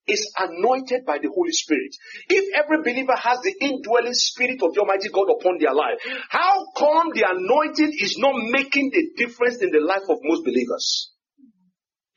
is 0.06 0.32
anointed 0.38 1.04
by 1.06 1.18
the 1.18 1.30
Holy 1.32 1.52
Spirit, 1.52 1.96
if 2.28 2.44
every 2.54 2.82
believer 2.82 3.16
has 3.16 3.40
the 3.40 3.54
indwelling 3.60 4.12
spirit 4.12 4.60
of 4.62 4.74
the 4.74 4.80
Almighty 4.80 5.08
God 5.08 5.28
upon 5.32 5.58
their 5.58 5.72
life, 5.72 6.00
how 6.28 6.66
come 6.76 7.10
the 7.14 7.24
anointing 7.24 7.92
is 8.00 8.18
not 8.18 8.34
making 8.50 8.90
the 8.92 9.12
difference 9.16 9.62
in 9.62 9.70
the 9.70 9.80
life 9.80 10.04
of 10.08 10.18
most 10.22 10.44
believers? 10.44 11.12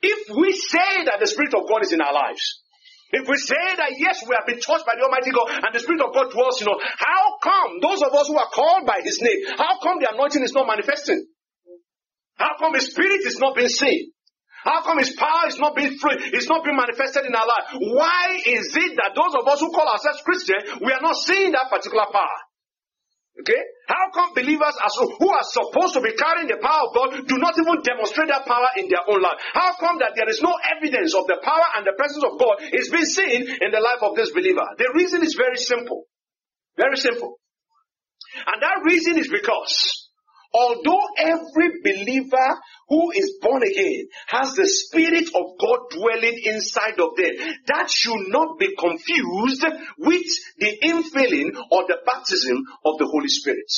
If 0.00 0.36
we 0.36 0.52
say 0.52 1.04
that 1.06 1.18
the 1.18 1.26
Spirit 1.26 1.54
of 1.54 1.68
God 1.68 1.82
is 1.82 1.92
in 1.92 2.00
our 2.00 2.12
lives, 2.12 2.62
if 3.10 3.26
we 3.26 3.36
say 3.36 3.74
that 3.76 3.96
yes, 3.96 4.22
we 4.28 4.36
have 4.36 4.46
been 4.46 4.60
touched 4.60 4.84
by 4.84 4.92
the 4.94 5.02
Almighty 5.02 5.32
God 5.32 5.48
and 5.64 5.74
the 5.74 5.80
Spirit 5.80 6.02
of 6.04 6.12
God 6.12 6.30
dwells, 6.30 6.60
you 6.60 6.66
know, 6.66 6.78
how 6.78 7.40
come 7.42 7.80
those 7.80 8.02
of 8.02 8.12
us 8.12 8.28
who 8.28 8.36
are 8.36 8.52
called 8.52 8.86
by 8.86 9.00
His 9.02 9.20
name, 9.22 9.56
how 9.56 9.80
come 9.80 9.98
the 9.98 10.12
anointing 10.12 10.44
is 10.44 10.52
not 10.52 10.66
manifesting? 10.68 11.26
How 12.36 12.52
come 12.60 12.74
His 12.74 12.92
Spirit 12.92 13.24
is 13.24 13.38
not 13.40 13.56
being 13.56 13.72
seen? 13.72 14.12
How 14.64 14.82
come 14.82 14.98
His 14.98 15.14
power 15.14 15.46
is 15.46 15.58
not 15.58 15.76
being 15.76 15.98
free? 15.98 16.18
It's 16.34 16.48
not 16.48 16.64
being 16.64 16.76
manifested 16.76 17.26
in 17.26 17.34
our 17.34 17.46
life. 17.46 17.78
Why 17.78 18.40
is 18.44 18.74
it 18.74 18.96
that 18.96 19.14
those 19.14 19.34
of 19.38 19.46
us 19.46 19.60
who 19.60 19.70
call 19.70 19.88
ourselves 19.88 20.22
Christian, 20.24 20.80
we 20.84 20.92
are 20.92 21.02
not 21.02 21.16
seeing 21.16 21.52
that 21.52 21.70
particular 21.70 22.06
power? 22.10 22.38
Okay? 23.40 23.62
How 23.86 24.10
come 24.10 24.34
believers 24.34 24.74
who 24.74 25.30
are 25.30 25.46
supposed 25.46 25.94
to 25.94 26.02
be 26.02 26.10
carrying 26.18 26.50
the 26.50 26.58
power 26.58 26.90
of 26.90 26.94
God 26.94 27.08
do 27.22 27.38
not 27.38 27.54
even 27.54 27.78
demonstrate 27.86 28.28
that 28.28 28.46
power 28.46 28.66
in 28.76 28.90
their 28.90 29.06
own 29.06 29.22
life? 29.22 29.38
How 29.54 29.78
come 29.78 30.02
that 30.02 30.18
there 30.18 30.28
is 30.28 30.42
no 30.42 30.58
evidence 30.74 31.14
of 31.14 31.26
the 31.30 31.38
power 31.38 31.66
and 31.78 31.86
the 31.86 31.94
presence 31.94 32.24
of 32.26 32.34
God 32.34 32.58
is 32.74 32.90
being 32.90 33.06
seen 33.06 33.46
in 33.62 33.70
the 33.70 33.78
life 33.78 34.02
of 34.02 34.16
this 34.16 34.34
believer? 34.34 34.66
The 34.76 34.90
reason 34.94 35.22
is 35.22 35.38
very 35.38 35.56
simple. 35.56 36.10
Very 36.76 36.96
simple. 36.96 37.38
And 38.46 38.62
that 38.62 38.82
reason 38.84 39.18
is 39.18 39.28
because 39.30 40.07
Although 40.52 41.04
every 41.18 41.80
believer 41.84 42.58
who 42.88 43.10
is 43.12 43.38
born 43.40 43.62
again 43.62 44.08
has 44.28 44.54
the 44.54 44.66
Spirit 44.66 45.28
of 45.34 45.58
God 45.60 45.78
dwelling 45.90 46.40
inside 46.44 46.98
of 46.98 47.16
them, 47.16 47.34
that 47.66 47.90
should 47.90 48.28
not 48.28 48.58
be 48.58 48.74
confused 48.74 49.64
with 49.98 50.26
the 50.58 50.78
infilling 50.82 51.54
or 51.70 51.86
the 51.86 51.98
baptism 52.06 52.64
of 52.84 52.98
the 52.98 53.06
Holy 53.06 53.28
Spirit. 53.28 53.70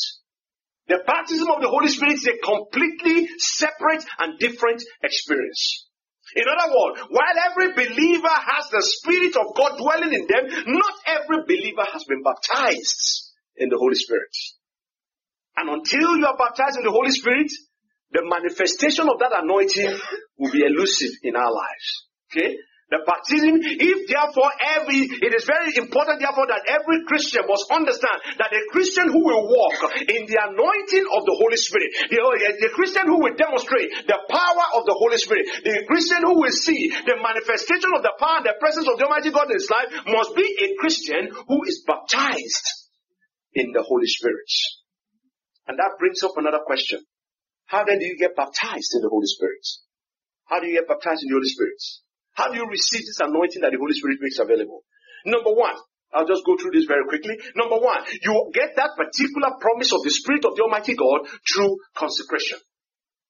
The 0.87 1.03
baptism 1.07 1.49
of 1.51 1.61
the 1.61 1.69
Holy 1.69 1.89
Spirit 1.89 2.15
is 2.15 2.27
a 2.27 2.39
completely 2.39 3.29
separate 3.39 4.05
and 4.19 4.39
different 4.39 4.83
experience. 5.03 5.87
In 6.37 6.45
other 6.47 6.73
words, 6.73 7.01
while 7.11 7.39
every 7.51 7.73
believer 7.75 8.29
has 8.29 8.71
the 8.71 8.83
Spirit 8.83 9.37
of 9.37 9.55
God 9.57 9.77
dwelling 9.77 10.15
in 10.15 10.27
them, 10.27 10.65
not 10.67 10.95
every 11.07 11.43
believer 11.47 11.85
has 11.93 12.05
been 12.05 12.23
baptized 12.23 13.33
in 13.57 13.69
the 13.69 13.79
Holy 13.79 13.97
Spirit. 13.97 14.31
And 15.57 15.69
until 15.69 16.17
you 16.17 16.27
are 16.27 16.37
baptized 16.37 16.79
in 16.79 16.85
the 16.85 16.91
Holy 16.91 17.11
Spirit, 17.11 17.51
the 18.13 18.23
manifestation 18.27 19.09
of 19.09 19.19
that 19.21 19.33
anointing 19.43 19.99
will 20.39 20.51
be 20.51 20.65
elusive 20.67 21.11
in 21.23 21.37
our 21.37 21.53
lives. 21.53 21.87
Okay? 22.31 22.57
The 22.91 23.07
baptism, 23.07 23.63
if 23.63 24.11
therefore 24.11 24.51
every, 24.67 25.07
it 25.07 25.31
is 25.31 25.47
very 25.47 25.79
important 25.79 26.19
therefore 26.19 26.51
that 26.51 26.67
every 26.67 27.07
Christian 27.07 27.47
must 27.47 27.71
understand 27.71 28.19
that 28.35 28.51
a 28.51 28.63
Christian 28.75 29.07
who 29.07 29.23
will 29.31 29.47
walk 29.47 29.79
in 30.11 30.27
the 30.27 30.39
anointing 30.43 31.07
of 31.07 31.23
the 31.23 31.37
Holy 31.39 31.55
Spirit, 31.55 31.87
the, 32.11 32.19
the 32.19 32.75
Christian 32.75 33.07
who 33.07 33.23
will 33.23 33.39
demonstrate 33.39 33.95
the 34.11 34.19
power 34.27 34.67
of 34.75 34.91
the 34.91 34.97
Holy 34.99 35.23
Spirit, 35.23 35.47
the 35.63 35.87
Christian 35.87 36.27
who 36.27 36.43
will 36.43 36.51
see 36.51 36.91
the 37.07 37.15
manifestation 37.23 37.95
of 37.95 38.03
the 38.03 38.15
power 38.19 38.43
and 38.43 38.51
the 38.51 38.59
presence 38.59 38.91
of 38.91 38.99
the 38.99 39.07
Almighty 39.07 39.31
God 39.31 39.47
in 39.47 39.55
his 39.55 39.71
life 39.71 39.95
must 40.11 40.35
be 40.35 40.51
a 40.51 40.75
Christian 40.83 41.31
who 41.47 41.63
is 41.71 41.87
baptized 41.87 42.91
in 43.55 43.71
the 43.71 43.87
Holy 43.87 44.11
Spirit. 44.11 44.51
And 45.71 45.79
that 45.79 46.03
brings 46.03 46.19
up 46.27 46.35
another 46.35 46.67
question. 46.67 46.99
How 47.71 47.87
then 47.87 48.03
do 48.03 48.05
you 48.05 48.19
get 48.19 48.35
baptized 48.35 48.91
in 48.99 49.07
the 49.07 49.09
Holy 49.09 49.31
Spirit? 49.31 49.63
How 50.51 50.59
do 50.59 50.67
you 50.67 50.75
get 50.75 50.91
baptized 50.91 51.23
in 51.23 51.31
the 51.31 51.39
Holy 51.39 51.47
Spirit? 51.47 51.79
How 52.35 52.51
do 52.51 52.59
you 52.59 52.67
receive 52.67 53.07
this 53.07 53.23
anointing 53.23 53.63
that 53.63 53.71
the 53.71 53.79
Holy 53.79 53.95
Spirit 53.95 54.19
makes 54.19 54.43
available? 54.43 54.83
Number 55.31 55.55
one, 55.55 55.79
I'll 56.11 56.27
just 56.27 56.43
go 56.43 56.59
through 56.59 56.75
this 56.75 56.91
very 56.91 57.07
quickly. 57.07 57.39
Number 57.55 57.79
one, 57.79 58.03
you 58.19 58.51
get 58.51 58.75
that 58.75 58.99
particular 58.99 59.63
promise 59.63 59.95
of 59.95 60.03
the 60.03 60.11
Spirit 60.11 60.43
of 60.43 60.59
the 60.59 60.67
Almighty 60.67 60.99
God 60.99 61.31
through 61.47 61.79
consecration. 61.95 62.59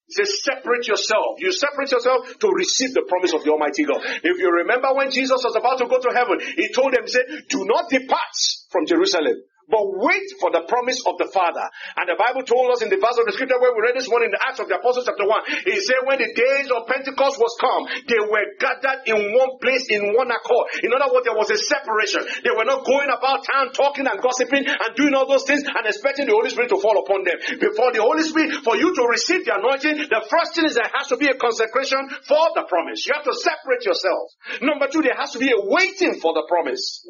It 0.09 0.25
says 0.25 0.41
separate 0.41 0.89
yourself. 0.89 1.45
You 1.45 1.53
separate 1.53 1.93
yourself 1.93 2.41
to 2.41 2.49
receive 2.57 2.97
the 2.97 3.05
promise 3.05 3.37
of 3.37 3.45
the 3.45 3.53
Almighty 3.53 3.85
God. 3.85 4.01
If 4.01 4.41
you 4.41 4.49
remember 4.65 4.97
when 4.97 5.13
Jesus 5.13 5.45
was 5.45 5.61
about 5.61 5.77
to 5.85 5.93
go 5.93 6.01
to 6.01 6.17
heaven, 6.17 6.41
he 6.57 6.73
told 6.73 6.97
them, 6.97 7.05
he 7.05 7.13
said, 7.13 7.29
do 7.53 7.69
not 7.69 7.93
depart 7.93 8.33
from 8.73 8.89
Jerusalem 8.89 9.45
but 9.71 9.87
wait 10.03 10.27
for 10.43 10.51
the 10.51 10.67
promise 10.67 11.01
of 11.07 11.17
the 11.17 11.31
Father. 11.31 11.65
And 11.97 12.11
the 12.11 12.19
Bible 12.19 12.43
told 12.43 12.75
us 12.75 12.83
in 12.83 12.91
the 12.91 12.99
verse 12.99 13.17
of 13.17 13.25
the 13.25 13.33
scripture 13.33 13.57
where 13.63 13.73
we 13.73 13.87
read 13.87 13.97
this 13.97 14.11
one 14.11 14.27
in 14.27 14.35
the 14.35 14.43
Acts 14.43 14.59
of 14.59 14.67
the 14.67 14.77
Apostles 14.77 15.07
chapter 15.07 15.25
1, 15.25 15.71
it 15.71 15.81
said 15.87 16.03
when 16.05 16.19
the 16.19 16.31
days 16.35 16.69
of 16.75 16.91
Pentecost 16.91 17.39
was 17.39 17.55
come, 17.63 17.87
they 18.11 18.21
were 18.21 18.47
gathered 18.59 19.07
in 19.07 19.33
one 19.39 19.63
place 19.63 19.87
in 19.89 20.13
one 20.19 20.29
accord. 20.29 20.67
In 20.83 20.91
other 20.91 21.09
words, 21.15 21.25
there 21.25 21.39
was 21.39 21.49
a 21.55 21.59
separation. 21.59 22.27
They 22.43 22.53
were 22.53 22.67
not 22.67 22.83
going 22.83 23.09
about 23.09 23.47
town 23.47 23.71
talking 23.73 24.11
and 24.11 24.19
gossiping 24.19 24.67
and 24.67 24.91
doing 24.99 25.15
all 25.15 25.31
those 25.31 25.47
things 25.47 25.63
and 25.63 25.87
expecting 25.87 26.27
the 26.27 26.35
Holy 26.35 26.51
Spirit 26.51 26.75
to 26.75 26.81
fall 26.83 26.99
upon 26.99 27.23
them. 27.23 27.39
Before 27.63 27.95
the 27.95 28.03
Holy 28.03 28.27
Spirit, 28.27 28.67
for 28.67 28.75
you 28.75 28.91
to 28.91 29.03
receive 29.07 29.47
the 29.47 29.55
anointing, 29.55 30.11
the 30.11 30.23
first 30.27 30.59
thing 30.59 30.67
is 30.67 30.75
there 30.75 30.91
has 30.91 31.09
to 31.09 31.17
be 31.17 31.31
a 31.31 31.37
consecration 31.39 32.11
for 32.27 32.45
the 32.59 32.67
promise. 32.67 33.07
You 33.07 33.15
have 33.15 33.25
to 33.25 33.35
separate 33.35 33.87
yourself. 33.87 34.35
Number 34.63 34.89
two, 34.91 35.03
there 35.03 35.17
has 35.17 35.33
to 35.33 35.39
be 35.39 35.55
a 35.55 35.61
waiting 35.61 36.19
for 36.19 36.35
the 36.35 36.45
promise. 36.49 37.07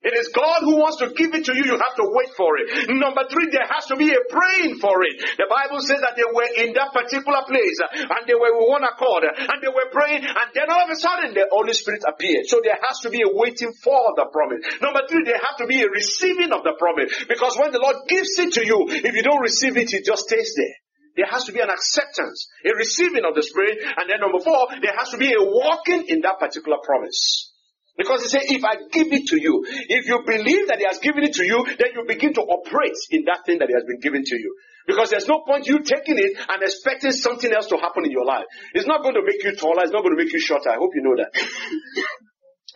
It 0.00 0.16
is 0.16 0.32
God 0.32 0.64
who 0.64 0.80
wants 0.80 0.96
to 1.04 1.12
give 1.12 1.36
it 1.36 1.44
to 1.44 1.52
you. 1.52 1.64
You 1.68 1.76
have 1.76 1.96
to 2.00 2.08
wait 2.08 2.32
for 2.32 2.56
it. 2.56 2.88
Number 2.88 3.28
three, 3.28 3.52
there 3.52 3.68
has 3.68 3.84
to 3.92 4.00
be 4.00 4.08
a 4.08 4.22
praying 4.32 4.80
for 4.80 4.96
it. 5.04 5.20
The 5.36 5.44
Bible 5.44 5.84
says 5.84 6.00
that 6.00 6.16
they 6.16 6.24
were 6.24 6.48
in 6.56 6.72
that 6.72 6.96
particular 6.96 7.44
place 7.44 7.76
uh, 7.84 8.08
and 8.08 8.24
they 8.24 8.32
were 8.32 8.48
with 8.48 8.72
one 8.72 8.84
accord 8.88 9.28
uh, 9.28 9.36
and 9.36 9.60
they 9.60 9.68
were 9.68 9.92
praying 9.92 10.24
and 10.24 10.48
then 10.56 10.72
all 10.72 10.88
of 10.88 10.90
a 10.90 10.96
sudden 10.96 11.36
the 11.36 11.52
Holy 11.52 11.76
Spirit 11.76 12.00
appeared. 12.08 12.48
So 12.48 12.64
there 12.64 12.80
has 12.80 13.04
to 13.04 13.12
be 13.12 13.20
a 13.20 13.28
waiting 13.28 13.76
for 13.84 14.16
the 14.16 14.24
promise. 14.32 14.64
Number 14.80 15.04
three, 15.04 15.28
there 15.28 15.36
has 15.36 15.60
to 15.60 15.68
be 15.68 15.84
a 15.84 15.92
receiving 15.92 16.56
of 16.56 16.64
the 16.64 16.80
promise 16.80 17.12
because 17.28 17.60
when 17.60 17.68
the 17.68 17.84
Lord 17.84 18.08
gives 18.08 18.40
it 18.40 18.56
to 18.56 18.64
you, 18.64 18.88
if 18.88 19.12
you 19.12 19.22
don't 19.22 19.44
receive 19.44 19.76
it, 19.76 19.92
it 19.92 20.08
just 20.08 20.24
stays 20.32 20.56
there. 20.56 20.76
There 21.20 21.28
has 21.28 21.44
to 21.44 21.52
be 21.52 21.60
an 21.60 21.68
acceptance, 21.68 22.48
a 22.64 22.72
receiving 22.72 23.28
of 23.28 23.34
the 23.34 23.42
Spirit. 23.42 23.84
And 23.84 24.08
then 24.08 24.24
number 24.24 24.40
four, 24.40 24.68
there 24.80 24.96
has 24.96 25.10
to 25.10 25.18
be 25.18 25.28
a 25.28 25.44
walking 25.44 26.08
in 26.08 26.22
that 26.22 26.38
particular 26.38 26.78
promise. 26.80 27.49
Because 27.96 28.22
he 28.22 28.28
said, 28.28 28.42
if 28.44 28.64
I 28.64 28.76
give 28.90 29.12
it 29.12 29.26
to 29.28 29.40
you, 29.40 29.64
if 29.66 30.06
you 30.06 30.22
believe 30.24 30.68
that 30.68 30.78
he 30.78 30.86
has 30.86 30.98
given 30.98 31.22
it 31.22 31.34
to 31.34 31.44
you, 31.44 31.66
then 31.78 31.88
you 31.94 32.04
begin 32.06 32.32
to 32.34 32.40
operate 32.40 32.96
in 33.10 33.24
that 33.26 33.44
thing 33.44 33.58
that 33.58 33.68
he 33.68 33.74
has 33.74 33.84
been 33.84 34.00
given 34.00 34.24
to 34.24 34.36
you. 34.36 34.56
Because 34.86 35.10
there's 35.10 35.28
no 35.28 35.40
point 35.46 35.66
you 35.66 35.80
taking 35.80 36.18
it 36.18 36.38
and 36.48 36.62
expecting 36.62 37.12
something 37.12 37.52
else 37.52 37.66
to 37.68 37.76
happen 37.76 38.04
in 38.04 38.10
your 38.10 38.24
life. 38.24 38.44
It's 38.74 38.86
not 38.86 39.02
going 39.02 39.14
to 39.14 39.22
make 39.22 39.44
you 39.44 39.54
taller, 39.54 39.82
it's 39.82 39.92
not 39.92 40.02
going 40.02 40.16
to 40.16 40.22
make 40.22 40.32
you 40.32 40.40
shorter. 40.40 40.70
I 40.70 40.76
hope 40.76 40.90
you 40.94 41.02
know 41.02 41.16
that. 41.16 41.30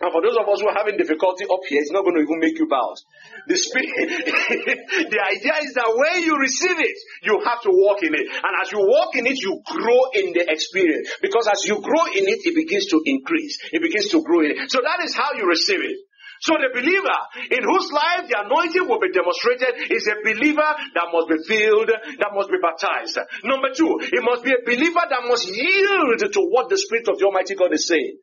And 0.01 0.11
for 0.11 0.19
those 0.19 0.35
of 0.35 0.43
us 0.43 0.59
who 0.59 0.67
are 0.67 0.75
having 0.75 0.99
difficulty 0.99 1.47
up 1.47 1.63
here, 1.71 1.79
it's 1.79 1.91
not 1.91 2.03
going 2.03 2.19
to 2.19 2.23
even 2.27 2.39
make 2.43 2.59
you 2.59 2.67
bounce. 2.67 3.07
The 3.47 3.55
spirit, 3.55 3.95
the 5.15 5.21
idea 5.23 5.55
is 5.63 5.71
that 5.79 5.87
when 5.95 6.23
you 6.23 6.35
receive 6.35 6.75
it, 6.75 6.97
you 7.23 7.39
have 7.39 7.63
to 7.63 7.71
walk 7.71 8.03
in 8.03 8.11
it. 8.11 8.27
And 8.27 8.53
as 8.59 8.75
you 8.75 8.83
walk 8.83 9.15
in 9.15 9.23
it, 9.23 9.39
you 9.39 9.63
grow 9.63 10.11
in 10.11 10.35
the 10.35 10.51
experience. 10.51 11.15
Because 11.21 11.47
as 11.47 11.63
you 11.63 11.79
grow 11.79 12.11
in 12.11 12.27
it, 12.27 12.43
it 12.43 12.55
begins 12.55 12.91
to 12.91 12.99
increase. 13.07 13.55
It 13.71 13.79
begins 13.81 14.11
to 14.11 14.19
grow 14.21 14.43
in 14.43 14.59
it. 14.59 14.67
So 14.67 14.83
that 14.83 14.99
is 14.99 15.15
how 15.15 15.31
you 15.39 15.47
receive 15.47 15.79
it. 15.79 15.95
So 16.43 16.59
the 16.59 16.75
believer 16.75 17.19
in 17.47 17.63
whose 17.63 17.87
life 17.95 18.27
the 18.27 18.35
anointing 18.43 18.83
will 18.91 18.99
be 18.99 19.15
demonstrated 19.15 19.87
is 19.87 20.11
a 20.11 20.19
believer 20.19 20.67
that 20.91 21.07
must 21.07 21.31
be 21.31 21.39
filled, 21.47 21.87
that 21.87 22.31
must 22.35 22.51
be 22.51 22.59
baptized. 22.59 23.15
Number 23.47 23.71
two, 23.71 23.95
it 24.03 24.19
must 24.19 24.43
be 24.43 24.51
a 24.51 24.59
believer 24.59 25.07
that 25.07 25.23
must 25.23 25.47
yield 25.47 26.19
to 26.19 26.41
what 26.51 26.67
the 26.67 26.77
Spirit 26.77 27.07
of 27.07 27.15
the 27.17 27.25
Almighty 27.25 27.55
God 27.55 27.71
is 27.71 27.87
saying. 27.87 28.19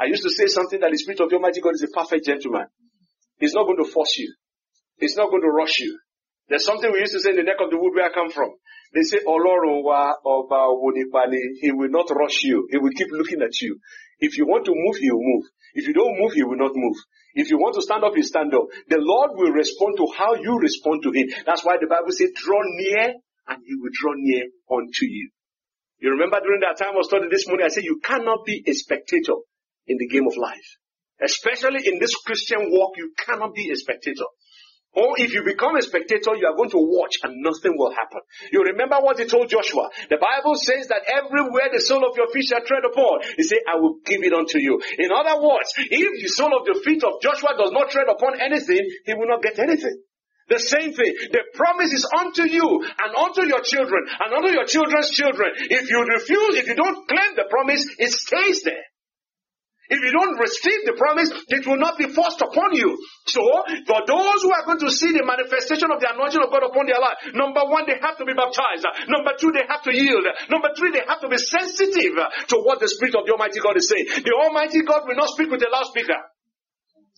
I 0.00 0.06
used 0.06 0.22
to 0.22 0.30
say 0.30 0.46
something 0.46 0.80
that 0.80 0.90
the 0.90 0.96
Spirit 0.96 1.20
of 1.20 1.28
the 1.28 1.36
Almighty 1.36 1.60
God 1.60 1.74
is 1.76 1.84
a 1.84 1.92
perfect 1.92 2.24
gentleman. 2.24 2.64
He's 3.38 3.52
not 3.52 3.68
going 3.68 3.76
to 3.76 3.84
force 3.84 4.16
you. 4.16 4.32
He's 4.96 5.14
not 5.14 5.28
going 5.28 5.42
to 5.42 5.52
rush 5.52 5.78
you. 5.78 5.98
There's 6.48 6.64
something 6.64 6.90
we 6.90 7.00
used 7.00 7.12
to 7.12 7.20
say 7.20 7.30
in 7.30 7.36
the 7.36 7.42
neck 7.44 7.60
of 7.60 7.68
the 7.68 7.76
wood 7.76 7.92
where 7.94 8.08
I 8.08 8.12
come 8.12 8.30
from. 8.32 8.48
They 8.96 9.02
say, 9.02 9.18
Ọlọ́run 9.28 9.84
ọba 10.24 10.64
He 11.60 11.72
will 11.72 11.90
not 11.90 12.08
rush 12.16 12.42
you. 12.44 12.66
He 12.70 12.78
will 12.78 12.96
keep 12.96 13.08
looking 13.12 13.42
at 13.42 13.60
you. 13.60 13.76
If 14.20 14.38
you 14.38 14.46
want 14.46 14.64
to 14.64 14.72
move, 14.74 14.96
he 14.96 15.10
will 15.12 15.22
move. 15.22 15.44
If 15.74 15.86
you 15.86 15.92
don't 15.92 16.18
move, 16.18 16.32
he 16.32 16.44
will 16.44 16.56
not 16.56 16.72
move. 16.74 16.96
If 17.34 17.50
you 17.50 17.58
want 17.58 17.74
to 17.76 17.82
stand 17.82 18.02
up, 18.02 18.16
he 18.16 18.22
stand 18.22 18.54
up. 18.54 18.64
The 18.88 18.98
Lord 18.98 19.32
will 19.34 19.52
respond 19.52 19.98
to 19.98 20.08
how 20.16 20.34
you 20.34 20.58
respond 20.58 21.02
to 21.04 21.12
him. 21.12 21.28
That's 21.44 21.64
why 21.64 21.76
the 21.78 21.86
Bible 21.86 22.10
says, 22.10 22.32
draw 22.34 22.58
near 22.64 23.14
and 23.48 23.58
he 23.64 23.74
will 23.76 23.92
draw 23.92 24.12
near 24.16 24.44
unto 24.70 25.04
you. 25.04 25.30
You 26.00 26.10
remember 26.12 26.40
during 26.40 26.60
that 26.60 26.78
time 26.78 26.94
I 26.94 26.96
was 26.96 27.06
studying 27.06 27.30
this 27.30 27.46
morning, 27.46 27.66
I 27.66 27.68
said 27.68 27.84
you 27.84 28.00
cannot 28.02 28.44
be 28.46 28.64
a 28.66 28.72
spectator 28.72 29.36
in 29.86 29.96
the 29.98 30.08
game 30.08 30.26
of 30.26 30.36
life. 30.36 30.76
Especially 31.22 31.80
in 31.84 31.98
this 31.98 32.14
Christian 32.24 32.70
walk, 32.70 32.96
you 32.96 33.12
cannot 33.18 33.54
be 33.54 33.70
a 33.70 33.76
spectator. 33.76 34.24
Or 34.92 35.14
if 35.18 35.32
you 35.32 35.44
become 35.44 35.76
a 35.76 35.82
spectator, 35.82 36.34
you 36.34 36.50
are 36.50 36.56
going 36.56 36.74
to 36.74 36.82
watch 36.82 37.14
and 37.22 37.38
nothing 37.46 37.78
will 37.78 37.94
happen. 37.94 38.20
You 38.50 38.64
remember 38.74 38.98
what 38.98 39.20
he 39.20 39.26
told 39.26 39.48
Joshua. 39.48 39.86
The 40.10 40.18
Bible 40.18 40.56
says 40.58 40.88
that 40.88 41.06
everywhere 41.06 41.70
the 41.70 41.78
sole 41.78 42.02
of 42.02 42.16
your 42.16 42.26
feet 42.34 42.50
shall 42.50 42.66
tread 42.66 42.82
upon, 42.82 43.22
he 43.36 43.44
said, 43.44 43.62
I 43.70 43.78
will 43.78 44.02
give 44.02 44.24
it 44.24 44.34
unto 44.34 44.58
you. 44.58 44.82
In 44.98 45.14
other 45.14 45.38
words, 45.38 45.70
if 45.78 46.10
the 46.18 46.28
sole 46.34 46.58
of 46.58 46.66
the 46.66 46.82
feet 46.82 47.04
of 47.06 47.22
Joshua 47.22 47.54
does 47.54 47.70
not 47.70 47.90
tread 47.90 48.10
upon 48.10 48.40
anything, 48.42 48.82
he 49.06 49.14
will 49.14 49.30
not 49.30 49.42
get 49.46 49.60
anything. 49.60 49.94
The 50.50 50.58
same 50.58 50.90
thing. 50.90 51.14
The 51.30 51.46
promise 51.54 51.94
is 51.94 52.02
unto 52.10 52.50
you 52.50 52.82
and 52.82 53.14
unto 53.14 53.46
your 53.46 53.62
children 53.62 54.02
and 54.10 54.34
unto 54.34 54.50
your 54.50 54.66
children's 54.66 55.14
children. 55.14 55.54
If 55.70 55.86
you 55.86 56.02
refuse, 56.02 56.58
if 56.58 56.66
you 56.66 56.74
don't 56.74 57.06
claim 57.06 57.38
the 57.38 57.46
promise, 57.48 57.86
it 57.96 58.10
stays 58.10 58.66
there. 58.66 58.89
If 59.90 59.98
you 59.98 60.12
don't 60.14 60.38
receive 60.38 60.86
the 60.86 60.94
promise, 60.94 61.34
it 61.50 61.66
will 61.66 61.82
not 61.82 61.98
be 61.98 62.06
forced 62.06 62.40
upon 62.40 62.78
you. 62.78 62.94
So, 63.26 63.42
for 63.90 64.00
those 64.06 64.38
who 64.42 64.54
are 64.54 64.64
going 64.64 64.78
to 64.86 64.90
see 64.90 65.10
the 65.10 65.26
manifestation 65.26 65.90
of 65.90 65.98
the 65.98 66.14
anointing 66.14 66.38
of 66.38 66.48
God 66.54 66.62
upon 66.62 66.86
their 66.86 67.02
life, 67.02 67.34
number 67.34 67.66
one, 67.66 67.90
they 67.90 67.98
have 67.98 68.14
to 68.18 68.24
be 68.24 68.32
baptized. 68.32 68.86
Number 69.10 69.34
two, 69.34 69.50
they 69.50 69.66
have 69.66 69.82
to 69.82 69.92
yield. 69.92 70.22
Number 70.46 70.70
three, 70.78 70.94
they 70.94 71.02
have 71.02 71.18
to 71.20 71.28
be 71.28 71.38
sensitive 71.42 72.14
to 72.14 72.56
what 72.62 72.78
the 72.78 72.86
Spirit 72.86 73.18
of 73.18 73.26
the 73.26 73.34
Almighty 73.34 73.58
God 73.58 73.74
is 73.74 73.90
saying. 73.90 74.22
The 74.22 74.34
Almighty 74.38 74.86
God 74.86 75.10
will 75.10 75.18
not 75.18 75.34
speak 75.34 75.50
with 75.50 75.62
a 75.66 75.70
loudspeaker. 75.70 76.22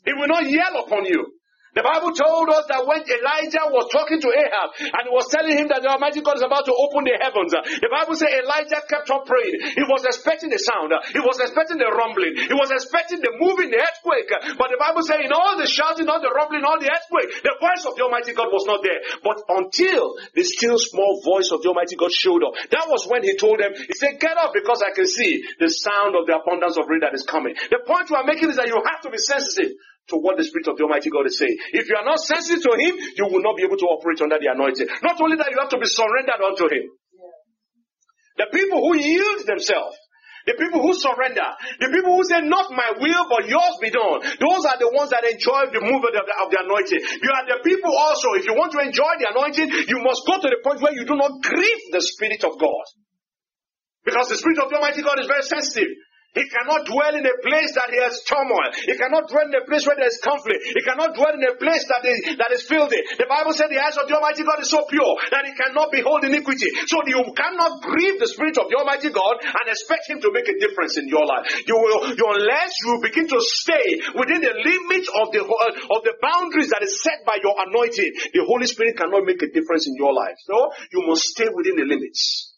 He 0.08 0.12
will 0.16 0.28
not 0.28 0.48
yell 0.48 0.80
upon 0.80 1.04
you. 1.04 1.28
The 1.72 1.80
Bible 1.80 2.12
told 2.12 2.52
us 2.52 2.68
that 2.68 2.84
when 2.84 3.00
Elijah 3.00 3.64
was 3.72 3.88
talking 3.88 4.20
to 4.20 4.28
Ahab 4.28 4.68
and 4.76 5.08
was 5.08 5.32
telling 5.32 5.56
him 5.56 5.72
that 5.72 5.80
the 5.80 5.88
Almighty 5.88 6.20
God 6.20 6.36
is 6.36 6.44
about 6.44 6.68
to 6.68 6.74
open 6.76 7.08
the 7.08 7.16
heavens, 7.16 7.56
the 7.56 7.88
Bible 7.88 8.12
said 8.12 8.28
Elijah 8.44 8.84
kept 8.84 9.08
on 9.08 9.24
praying. 9.24 9.56
He 9.72 9.84
was 9.88 10.04
expecting 10.04 10.52
the 10.52 10.60
sound. 10.60 10.92
He 11.16 11.24
was 11.24 11.40
expecting 11.40 11.80
the 11.80 11.88
rumbling. 11.88 12.36
He 12.36 12.52
was 12.52 12.68
expecting 12.68 13.24
the 13.24 13.32
moving, 13.40 13.72
the 13.72 13.80
earthquake. 13.80 14.28
But 14.60 14.68
the 14.68 14.76
Bible 14.76 15.00
said 15.00 15.24
in 15.24 15.32
all 15.32 15.56
the 15.56 15.64
shouting, 15.64 16.12
all 16.12 16.20
the 16.20 16.28
rumbling, 16.28 16.60
all 16.60 16.76
the 16.76 16.92
earthquake, 16.92 17.40
the 17.40 17.56
voice 17.56 17.88
of 17.88 17.96
the 17.96 18.04
Almighty 18.04 18.36
God 18.36 18.52
was 18.52 18.68
not 18.68 18.84
there. 18.84 19.00
But 19.24 19.40
until 19.48 20.20
the 20.36 20.44
still 20.44 20.76
small 20.76 21.24
voice 21.24 21.56
of 21.56 21.64
the 21.64 21.72
Almighty 21.72 21.96
God 21.96 22.12
showed 22.12 22.44
up, 22.44 22.52
that 22.68 22.84
was 22.92 23.08
when 23.08 23.24
he 23.24 23.32
told 23.40 23.64
them, 23.64 23.72
he 23.72 23.96
said, 23.96 24.20
get 24.20 24.36
up 24.36 24.52
because 24.52 24.84
I 24.84 24.92
can 24.92 25.08
see 25.08 25.40
the 25.56 25.72
sound 25.72 26.20
of 26.20 26.28
the 26.28 26.36
abundance 26.36 26.76
of 26.76 26.84
rain 26.92 27.00
that 27.00 27.16
is 27.16 27.24
coming. 27.24 27.56
The 27.72 27.80
point 27.80 28.12
we 28.12 28.20
are 28.20 28.28
making 28.28 28.52
is 28.52 28.60
that 28.60 28.68
you 28.68 28.76
have 28.76 29.00
to 29.02 29.10
be 29.10 29.16
sensitive 29.16 29.72
to 30.12 30.20
what 30.20 30.36
the 30.36 30.44
Spirit 30.44 30.68
of 30.68 30.76
the 30.76 30.84
Almighty 30.84 31.08
God 31.08 31.24
is 31.24 31.40
saying. 31.40 31.56
If 31.72 31.88
you 31.88 31.96
are 31.96 32.04
not 32.04 32.20
sensitive 32.20 32.60
to 32.68 32.72
Him, 32.76 32.94
you 33.16 33.26
will 33.32 33.40
not 33.40 33.56
be 33.56 33.64
able 33.64 33.80
to 33.80 33.88
operate 33.88 34.20
under 34.20 34.36
the 34.36 34.52
anointing. 34.52 34.86
Not 35.00 35.16
only 35.18 35.40
that, 35.40 35.48
you 35.48 35.58
have 35.58 35.72
to 35.72 35.80
be 35.80 35.88
surrendered 35.88 36.40
unto 36.40 36.68
Him. 36.68 36.84
The 38.36 38.48
people 38.52 38.80
who 38.80 38.96
yield 38.96 39.44
themselves, 39.48 39.96
the 40.44 40.58
people 40.58 40.82
who 40.82 40.92
surrender, 40.92 41.46
the 41.78 41.88
people 41.92 42.18
who 42.18 42.24
say, 42.26 42.42
not 42.42 42.72
my 42.74 42.98
will, 42.98 43.24
but 43.30 43.46
yours 43.46 43.76
be 43.78 43.94
done. 43.94 44.20
Those 44.42 44.66
are 44.66 44.78
the 44.80 44.90
ones 44.90 45.14
that 45.14 45.22
enjoy 45.22 45.70
the 45.70 45.78
movement 45.78 46.18
of 46.18 46.24
the, 46.26 46.34
of 46.42 46.48
the 46.50 46.58
anointing. 46.66 46.98
You 46.98 47.30
are 47.30 47.46
the 47.46 47.58
people 47.62 47.94
also, 47.94 48.34
if 48.34 48.44
you 48.44 48.54
want 48.58 48.74
to 48.74 48.82
enjoy 48.82 49.12
the 49.22 49.30
anointing, 49.30 49.70
you 49.86 50.02
must 50.02 50.26
go 50.26 50.42
to 50.42 50.48
the 50.50 50.60
point 50.64 50.82
where 50.82 50.96
you 50.96 51.06
do 51.06 51.14
not 51.14 51.40
grieve 51.40 51.82
the 51.94 52.02
Spirit 52.02 52.42
of 52.42 52.58
God. 52.58 52.84
Because 54.02 54.34
the 54.34 54.38
Spirit 54.40 54.58
of 54.58 54.68
the 54.68 54.82
Almighty 54.82 55.06
God 55.06 55.20
is 55.22 55.30
very 55.30 55.46
sensitive. 55.46 55.94
He 56.32 56.48
cannot 56.48 56.88
dwell 56.88 57.12
in 57.12 57.28
a 57.28 57.36
place 57.44 57.76
that 57.76 57.92
has 57.92 58.24
turmoil. 58.24 58.72
He 58.88 58.96
cannot 58.96 59.28
dwell 59.28 59.44
in 59.44 59.52
a 59.52 59.68
place 59.68 59.84
where 59.84 60.00
there 60.00 60.08
is 60.08 60.16
conflict. 60.24 60.64
He 60.64 60.80
cannot 60.80 61.12
dwell 61.12 61.36
in 61.36 61.44
a 61.44 61.60
place 61.60 61.84
that 61.92 62.00
is, 62.08 62.40
that 62.40 62.48
is 62.56 62.64
filthy. 62.64 62.96
The 63.20 63.28
Bible 63.28 63.52
said 63.52 63.68
the 63.68 63.76
eyes 63.76 64.00
of 64.00 64.08
the 64.08 64.16
Almighty 64.16 64.40
God 64.40 64.56
is 64.64 64.72
so 64.72 64.80
pure 64.88 65.12
that 65.28 65.44
he 65.44 65.52
cannot 65.52 65.92
behold 65.92 66.24
iniquity. 66.24 66.72
So 66.88 67.04
you 67.04 67.20
cannot 67.36 67.84
grieve 67.84 68.16
the 68.16 68.32
Spirit 68.32 68.56
of 68.56 68.72
the 68.72 68.80
Almighty 68.80 69.12
God 69.12 69.44
and 69.44 69.64
expect 69.68 70.08
him 70.08 70.24
to 70.24 70.32
make 70.32 70.48
a 70.48 70.56
difference 70.56 70.96
in 70.96 71.04
your 71.04 71.28
life. 71.28 71.44
You 71.68 71.76
will, 71.76 72.16
you, 72.16 72.24
unless 72.24 72.80
you 72.80 73.04
begin 73.04 73.28
to 73.28 73.38
stay 73.44 74.00
within 74.16 74.40
the 74.40 74.56
limits 74.56 75.12
of 75.12 75.36
the, 75.36 75.44
uh, 75.44 75.72
of 75.92 76.00
the 76.00 76.16
boundaries 76.16 76.72
that 76.72 76.80
is 76.80 77.04
set 77.04 77.28
by 77.28 77.44
your 77.44 77.60
anointing, 77.60 78.32
the 78.32 78.48
Holy 78.48 78.64
Spirit 78.64 78.96
cannot 78.96 79.28
make 79.28 79.44
a 79.44 79.52
difference 79.52 79.84
in 79.84 80.00
your 80.00 80.16
life. 80.16 80.40
So 80.48 80.56
you 80.96 81.04
must 81.04 81.28
stay 81.36 81.52
within 81.52 81.76
the 81.76 81.84
limits. 81.84 82.56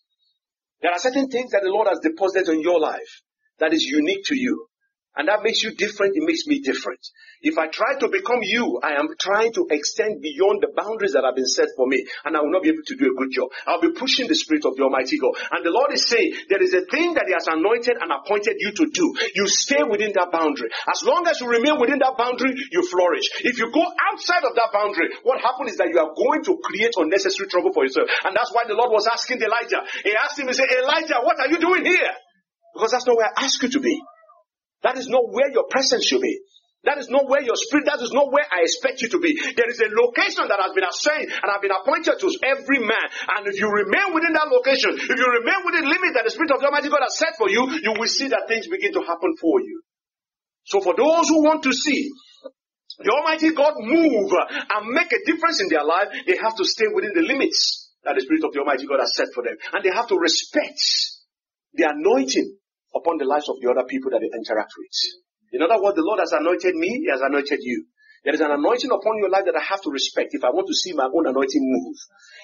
There 0.78 0.94
are 0.94 1.02
certain 1.02 1.26
things 1.26 1.50
that 1.50 1.66
the 1.66 1.74
Lord 1.74 1.90
has 1.90 1.98
deposited 1.98 2.54
in 2.54 2.62
your 2.62 2.78
life 2.78 3.24
that 3.58 3.72
is 3.72 3.82
unique 3.82 4.24
to 4.26 4.36
you. 4.36 4.68
And 5.16 5.30
that 5.30 5.46
makes 5.46 5.62
you 5.62 5.70
different, 5.70 6.18
it 6.18 6.26
makes 6.26 6.42
me 6.50 6.58
different. 6.58 6.98
If 7.38 7.54
I 7.54 7.70
try 7.70 7.94
to 8.02 8.10
become 8.10 8.42
you, 8.42 8.80
I 8.82 8.98
am 8.98 9.14
trying 9.14 9.54
to 9.54 9.70
extend 9.70 10.18
beyond 10.18 10.58
the 10.58 10.74
boundaries 10.74 11.14
that 11.14 11.22
have 11.22 11.38
been 11.38 11.46
set 11.46 11.70
for 11.78 11.86
me, 11.86 12.02
and 12.26 12.34
I 12.34 12.42
will 12.42 12.50
not 12.50 12.66
be 12.66 12.74
able 12.74 12.82
to 12.82 12.96
do 12.98 13.14
a 13.14 13.14
good 13.14 13.30
job. 13.30 13.54
I'll 13.62 13.78
be 13.80 13.94
pushing 13.94 14.26
the 14.26 14.34
Spirit 14.34 14.66
of 14.66 14.74
the 14.74 14.82
Almighty 14.82 15.22
God. 15.22 15.38
And 15.54 15.62
the 15.62 15.70
Lord 15.70 15.94
is 15.94 16.10
saying, 16.10 16.34
there 16.50 16.58
is 16.58 16.74
a 16.74 16.82
thing 16.90 17.14
that 17.14 17.30
He 17.30 17.34
has 17.36 17.46
anointed 17.46 17.94
and 17.94 18.10
appointed 18.10 18.58
you 18.58 18.74
to 18.74 18.90
do. 18.90 19.06
You 19.38 19.46
stay 19.46 19.86
within 19.86 20.10
that 20.18 20.34
boundary. 20.34 20.74
As 20.90 21.06
long 21.06 21.22
as 21.30 21.38
you 21.38 21.46
remain 21.46 21.78
within 21.78 22.02
that 22.02 22.18
boundary, 22.18 22.50
you 22.74 22.82
flourish. 22.82 23.30
If 23.46 23.62
you 23.62 23.70
go 23.70 23.86
outside 23.86 24.42
of 24.42 24.58
that 24.58 24.74
boundary, 24.74 25.14
what 25.22 25.38
happens 25.38 25.72
is 25.72 25.78
that 25.78 25.94
you 25.94 26.00
are 26.02 26.10
going 26.10 26.42
to 26.50 26.58
create 26.58 26.98
unnecessary 26.98 27.46
trouble 27.46 27.70
for 27.70 27.86
yourself. 27.86 28.10
And 28.26 28.34
that's 28.34 28.50
why 28.50 28.66
the 28.66 28.74
Lord 28.74 28.90
was 28.90 29.06
asking 29.06 29.38
Elijah. 29.38 29.86
He 30.02 30.10
asked 30.10 30.42
him, 30.42 30.50
he 30.50 30.58
said, 30.58 30.74
Elijah, 30.74 31.22
what 31.22 31.38
are 31.38 31.46
you 31.54 31.62
doing 31.62 31.86
here? 31.86 32.18
Because 32.74 32.90
that's 32.90 33.06
not 33.06 33.16
where 33.16 33.26
I 33.26 33.44
ask 33.44 33.62
you 33.62 33.70
to 33.70 33.80
be. 33.80 34.02
That 34.82 34.98
is 34.98 35.08
not 35.08 35.30
where 35.32 35.50
your 35.50 35.64
presence 35.70 36.04
should 36.06 36.20
be. 36.20 36.40
That 36.84 37.00
is 37.00 37.08
not 37.08 37.24
where 37.24 37.40
your 37.40 37.56
spirit, 37.56 37.88
that 37.88 38.04
is 38.04 38.12
not 38.12 38.28
where 38.28 38.44
I 38.44 38.60
expect 38.60 39.00
you 39.00 39.08
to 39.16 39.18
be. 39.18 39.32
There 39.56 39.70
is 39.72 39.80
a 39.80 39.88
location 39.88 40.44
that 40.52 40.60
has 40.60 40.76
been 40.76 40.84
assigned 40.84 41.32
and 41.32 41.48
I've 41.48 41.64
been 41.64 41.72
appointed 41.72 42.20
to 42.20 42.28
every 42.44 42.84
man. 42.84 43.06
And 43.24 43.48
if 43.48 43.56
you 43.56 43.72
remain 43.72 44.12
within 44.12 44.36
that 44.36 44.52
location, 44.52 44.92
if 44.92 45.16
you 45.16 45.28
remain 45.32 45.64
within 45.64 45.88
the 45.88 45.92
limit 45.96 46.12
that 46.12 46.28
the 46.28 46.34
Spirit 46.36 46.52
of 46.52 46.60
the 46.60 46.68
Almighty 46.68 46.92
God 46.92 47.00
has 47.00 47.16
set 47.16 47.40
for 47.40 47.48
you, 47.48 47.64
you 47.80 47.96
will 47.96 48.12
see 48.12 48.28
that 48.28 48.44
things 48.52 48.68
begin 48.68 48.92
to 48.92 49.00
happen 49.00 49.32
for 49.40 49.64
you. 49.64 49.80
So 50.68 50.84
for 50.84 50.92
those 50.92 51.24
who 51.32 51.40
want 51.40 51.64
to 51.64 51.72
see 51.72 52.12
the 53.00 53.16
Almighty 53.16 53.56
God 53.56 53.80
move 53.80 54.28
and 54.36 54.82
make 54.92 55.08
a 55.08 55.24
difference 55.24 55.64
in 55.64 55.72
their 55.72 55.88
life, 55.88 56.12
they 56.28 56.36
have 56.36 56.54
to 56.60 56.68
stay 56.68 56.92
within 56.92 57.16
the 57.16 57.24
limits 57.24 57.96
that 58.04 58.12
the 58.12 58.20
Spirit 58.20 58.44
of 58.44 58.52
the 58.52 58.60
Almighty 58.60 58.84
God 58.84 59.00
has 59.00 59.16
set 59.16 59.32
for 59.32 59.40
them. 59.40 59.56
And 59.72 59.80
they 59.80 59.90
have 59.90 60.12
to 60.12 60.20
respect 60.20 60.84
the 61.72 61.88
anointing 61.88 62.60
upon 62.94 63.18
the 63.18 63.26
lives 63.26 63.50
of 63.50 63.58
the 63.60 63.68
other 63.70 63.84
people 63.84 64.10
that 64.14 64.22
they 64.22 64.30
interact 64.30 64.72
with. 64.78 64.96
In 65.52 65.62
other 65.62 65.78
words, 65.82 65.94
the 65.98 66.06
Lord 66.06 66.18
has 66.18 66.32
anointed 66.32 66.74
me, 66.74 67.04
He 67.04 67.10
has 67.10 67.20
anointed 67.20 67.60
you. 67.62 67.86
There 68.24 68.32
is 68.32 68.40
an 68.40 68.56
anointing 68.56 68.88
upon 68.88 69.20
your 69.20 69.28
life 69.28 69.44
that 69.44 69.52
I 69.52 69.60
have 69.60 69.84
to 69.84 69.92
respect 69.92 70.32
if 70.32 70.40
I 70.40 70.48
want 70.48 70.64
to 70.64 70.72
see 70.72 70.96
my 70.96 71.04
own 71.04 71.28
anointing 71.28 71.60
move. 71.60 71.96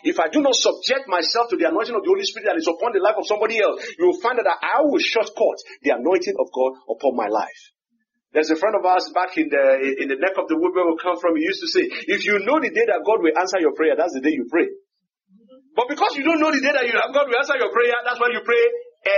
If 0.04 0.20
I 0.20 0.28
do 0.28 0.44
not 0.44 0.52
subject 0.52 1.08
myself 1.08 1.48
to 1.50 1.56
the 1.56 1.72
anointing 1.72 1.96
of 1.96 2.04
the 2.04 2.12
Holy 2.12 2.28
Spirit 2.28 2.52
that 2.52 2.60
is 2.60 2.68
upon 2.68 2.92
the 2.92 3.00
life 3.00 3.16
of 3.16 3.24
somebody 3.24 3.56
else, 3.64 3.80
you 3.96 4.12
will 4.12 4.20
find 4.20 4.36
that 4.36 4.44
I 4.44 4.84
will 4.84 5.00
shortcut 5.00 5.58
the 5.80 5.96
anointing 5.96 6.36
of 6.36 6.52
God 6.52 6.76
upon 6.84 7.16
my 7.16 7.32
life. 7.32 7.72
There's 8.36 8.52
a 8.52 8.60
friend 8.60 8.76
of 8.76 8.84
ours 8.84 9.08
back 9.10 9.34
in 9.40 9.48
the 9.48 9.64
in 9.98 10.06
the 10.06 10.20
neck 10.20 10.36
of 10.38 10.46
the 10.46 10.54
wood 10.54 10.70
where 10.76 10.86
we 10.86 10.94
come 11.00 11.18
from. 11.18 11.34
He 11.34 11.42
used 11.42 11.64
to 11.64 11.70
say, 11.72 11.82
"If 12.12 12.28
you 12.28 12.38
know 12.44 12.60
the 12.60 12.70
day 12.70 12.86
that 12.86 13.02
God 13.02 13.24
will 13.24 13.34
answer 13.34 13.58
your 13.58 13.72
prayer, 13.72 13.96
that's 13.96 14.14
the 14.14 14.22
day 14.22 14.30
you 14.30 14.46
pray." 14.52 14.68
But 15.74 15.88
because 15.88 16.14
you 16.14 16.22
don't 16.22 16.38
know 16.38 16.52
the 16.52 16.60
day 16.62 16.70
that 16.70 16.86
you, 16.86 16.94
God 16.94 17.26
will 17.26 17.40
answer 17.40 17.56
your 17.58 17.72
prayer, 17.72 17.94
that's 18.06 18.20
why 18.20 18.30
you 18.30 18.42
pray 18.44 18.64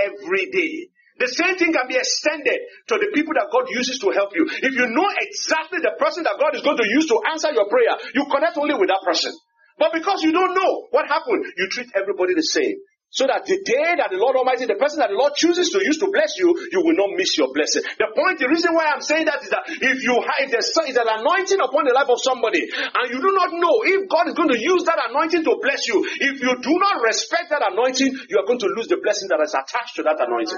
every 0.07 0.49
day. 0.49 0.89
The 1.19 1.29
same 1.29 1.55
thing 1.57 1.73
can 1.73 1.87
be 1.87 1.95
extended 1.95 2.59
to 2.89 2.95
the 2.97 3.09
people 3.13 3.33
that 3.37 3.53
God 3.53 3.69
uses 3.69 3.99
to 3.99 4.09
help 4.11 4.33
you. 4.35 4.49
If 4.49 4.73
you 4.73 4.87
know 4.89 5.07
exactly 5.21 5.79
the 5.79 5.93
person 5.99 6.23
that 6.25 6.41
God 6.41 6.55
is 6.55 6.61
going 6.65 6.77
to 6.77 6.87
use 6.87 7.05
to 7.07 7.21
answer 7.29 7.53
your 7.53 7.69
prayer, 7.69 7.93
you 8.17 8.25
connect 8.29 8.57
only 8.57 8.73
with 8.73 8.89
that 8.89 9.05
person. 9.05 9.33
But 9.77 9.93
because 9.93 10.21
you 10.21 10.31
don't 10.31 10.53
know 10.53 10.87
what 10.91 11.07
happened, 11.07 11.45
you 11.57 11.67
treat 11.69 11.89
everybody 11.95 12.33
the 12.33 12.45
same. 12.45 12.77
So 13.13 13.29
that 13.29 13.45
the 13.45 13.61
day 13.61 13.93
that 14.01 14.09
the 14.09 14.17
Lord 14.17 14.33
Almighty, 14.41 14.65
the 14.65 14.73
person 14.73 14.97
that 14.97 15.13
the 15.13 15.19
Lord 15.21 15.37
chooses 15.37 15.69
to 15.69 15.77
use 15.85 16.01
to 16.01 16.09
bless 16.09 16.33
you, 16.41 16.49
you 16.73 16.81
will 16.81 16.97
not 16.97 17.13
miss 17.13 17.37
your 17.37 17.53
blessing. 17.53 17.85
The 18.01 18.09
point, 18.09 18.41
the 18.41 18.49
reason 18.49 18.73
why 18.73 18.89
I'm 18.89 19.05
saying 19.05 19.29
that 19.29 19.37
is 19.45 19.53
that 19.53 19.69
if 19.69 20.01
you 20.01 20.17
have, 20.17 20.39
if 20.41 20.49
there's, 20.49 20.73
if 20.73 20.97
there's 20.97 21.05
an 21.05 21.21
anointing 21.21 21.61
upon 21.61 21.85
the 21.85 21.93
life 21.93 22.09
of 22.09 22.17
somebody, 22.17 22.65
and 22.65 23.05
you 23.13 23.21
do 23.21 23.31
not 23.37 23.53
know 23.53 23.85
if 23.85 24.09
God 24.09 24.33
is 24.33 24.33
going 24.33 24.49
to 24.49 24.57
use 24.57 24.81
that 24.89 24.97
anointing 25.13 25.45
to 25.45 25.53
bless 25.61 25.85
you, 25.85 26.01
if 26.25 26.41
you 26.41 26.57
do 26.57 26.73
not 26.81 27.05
respect 27.05 27.53
that 27.53 27.61
anointing, 27.61 28.17
you 28.33 28.41
are 28.41 28.49
going 28.49 28.57
to 28.65 28.69
lose 28.73 28.89
the 28.89 28.97
blessing 28.97 29.29
that 29.29 29.37
is 29.45 29.53
attached 29.53 29.93
to 30.01 30.03
that 30.09 30.17
anointing. 30.17 30.57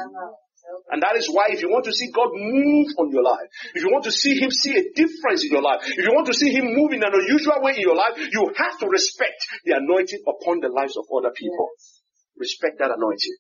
And 0.91 1.01
that 1.01 1.15
is 1.17 1.27
why 1.27 1.49
if 1.49 1.61
you 1.61 1.69
want 1.69 1.85
to 1.85 1.93
see 1.93 2.11
God 2.13 2.29
move 2.33 2.87
on 2.99 3.11
your 3.11 3.23
life, 3.23 3.49
if 3.73 3.83
you 3.83 3.89
want 3.89 4.05
to 4.05 4.11
see 4.11 4.37
Him 4.37 4.51
see 4.51 4.77
a 4.77 4.85
difference 4.93 5.43
in 5.43 5.51
your 5.51 5.63
life, 5.63 5.81
if 5.83 6.05
you 6.05 6.13
want 6.13 6.27
to 6.27 6.33
see 6.33 6.53
Him 6.53 6.65
move 6.73 6.93
in 6.93 7.03
an 7.03 7.13
unusual 7.13 7.57
way 7.61 7.73
in 7.73 7.81
your 7.81 7.95
life, 7.95 8.13
you 8.17 8.53
have 8.57 8.77
to 8.79 8.87
respect 8.87 9.41
the 9.65 9.75
anointing 9.75 10.21
upon 10.27 10.59
the 10.61 10.69
lives 10.69 10.95
of 10.97 11.05
other 11.11 11.33
people. 11.35 11.69
Yes 11.77 11.95
respect 12.37 12.79
that 12.79 12.91
anointing. 12.91 13.37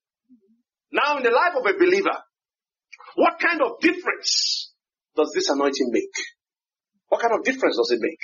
Now, 0.91 1.17
in 1.17 1.23
the 1.23 1.31
life 1.31 1.55
of 1.55 1.65
a 1.65 1.77
believer, 1.77 2.15
what 3.15 3.39
kind 3.39 3.61
of 3.61 3.79
difference 3.79 4.71
does 5.15 5.31
this 5.33 5.49
anointing 5.49 5.89
make? 5.91 6.15
What 7.09 7.21
kind 7.21 7.33
of 7.33 7.43
difference 7.43 7.77
does 7.77 7.91
it 7.91 7.99
make? 8.01 8.19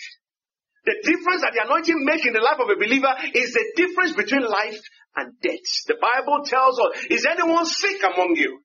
The 0.84 0.98
difference 1.04 1.42
that 1.42 1.54
the 1.54 1.64
anointing 1.66 2.04
makes 2.06 2.26
in 2.26 2.34
the 2.34 2.42
life 2.42 2.60
of 2.60 2.70
a 2.70 2.76
believer 2.76 3.14
is 3.36 3.54
the 3.54 3.66
difference 3.76 4.14
between 4.14 4.42
life 4.42 4.82
and 5.16 5.34
death. 5.42 5.70
The 5.88 6.00
Bible 6.02 6.44
tells 6.46 6.80
us, 6.80 7.06
is 7.10 7.26
anyone 7.26 7.66
sick 7.66 8.02
among 8.02 8.36
you? 8.36 8.64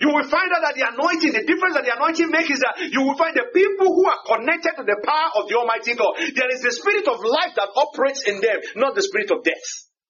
You 0.00 0.10
will 0.10 0.26
find 0.26 0.50
out 0.50 0.62
that 0.66 0.74
the 0.74 0.86
anointing, 0.90 1.32
the 1.32 1.46
difference 1.46 1.74
that 1.78 1.86
the 1.86 1.94
anointing 1.94 2.30
makes 2.30 2.50
is 2.50 2.60
that 2.60 2.76
you 2.90 3.02
will 3.02 3.14
find 3.14 3.34
the 3.36 3.46
people 3.54 3.94
who 3.94 4.04
are 4.04 4.20
connected 4.26 4.74
to 4.76 4.82
the 4.82 4.98
power 5.06 5.30
of 5.38 5.48
the 5.48 5.54
Almighty 5.54 5.94
God. 5.94 6.18
There 6.18 6.50
is 6.50 6.62
the 6.66 6.72
spirit 6.74 7.06
of 7.06 7.22
life 7.22 7.54
that 7.54 7.70
operates 7.78 8.26
in 8.26 8.40
them, 8.42 8.58
not 8.74 8.94
the 8.94 9.02
spirit 9.02 9.30
of 9.30 9.44
death. 9.44 9.62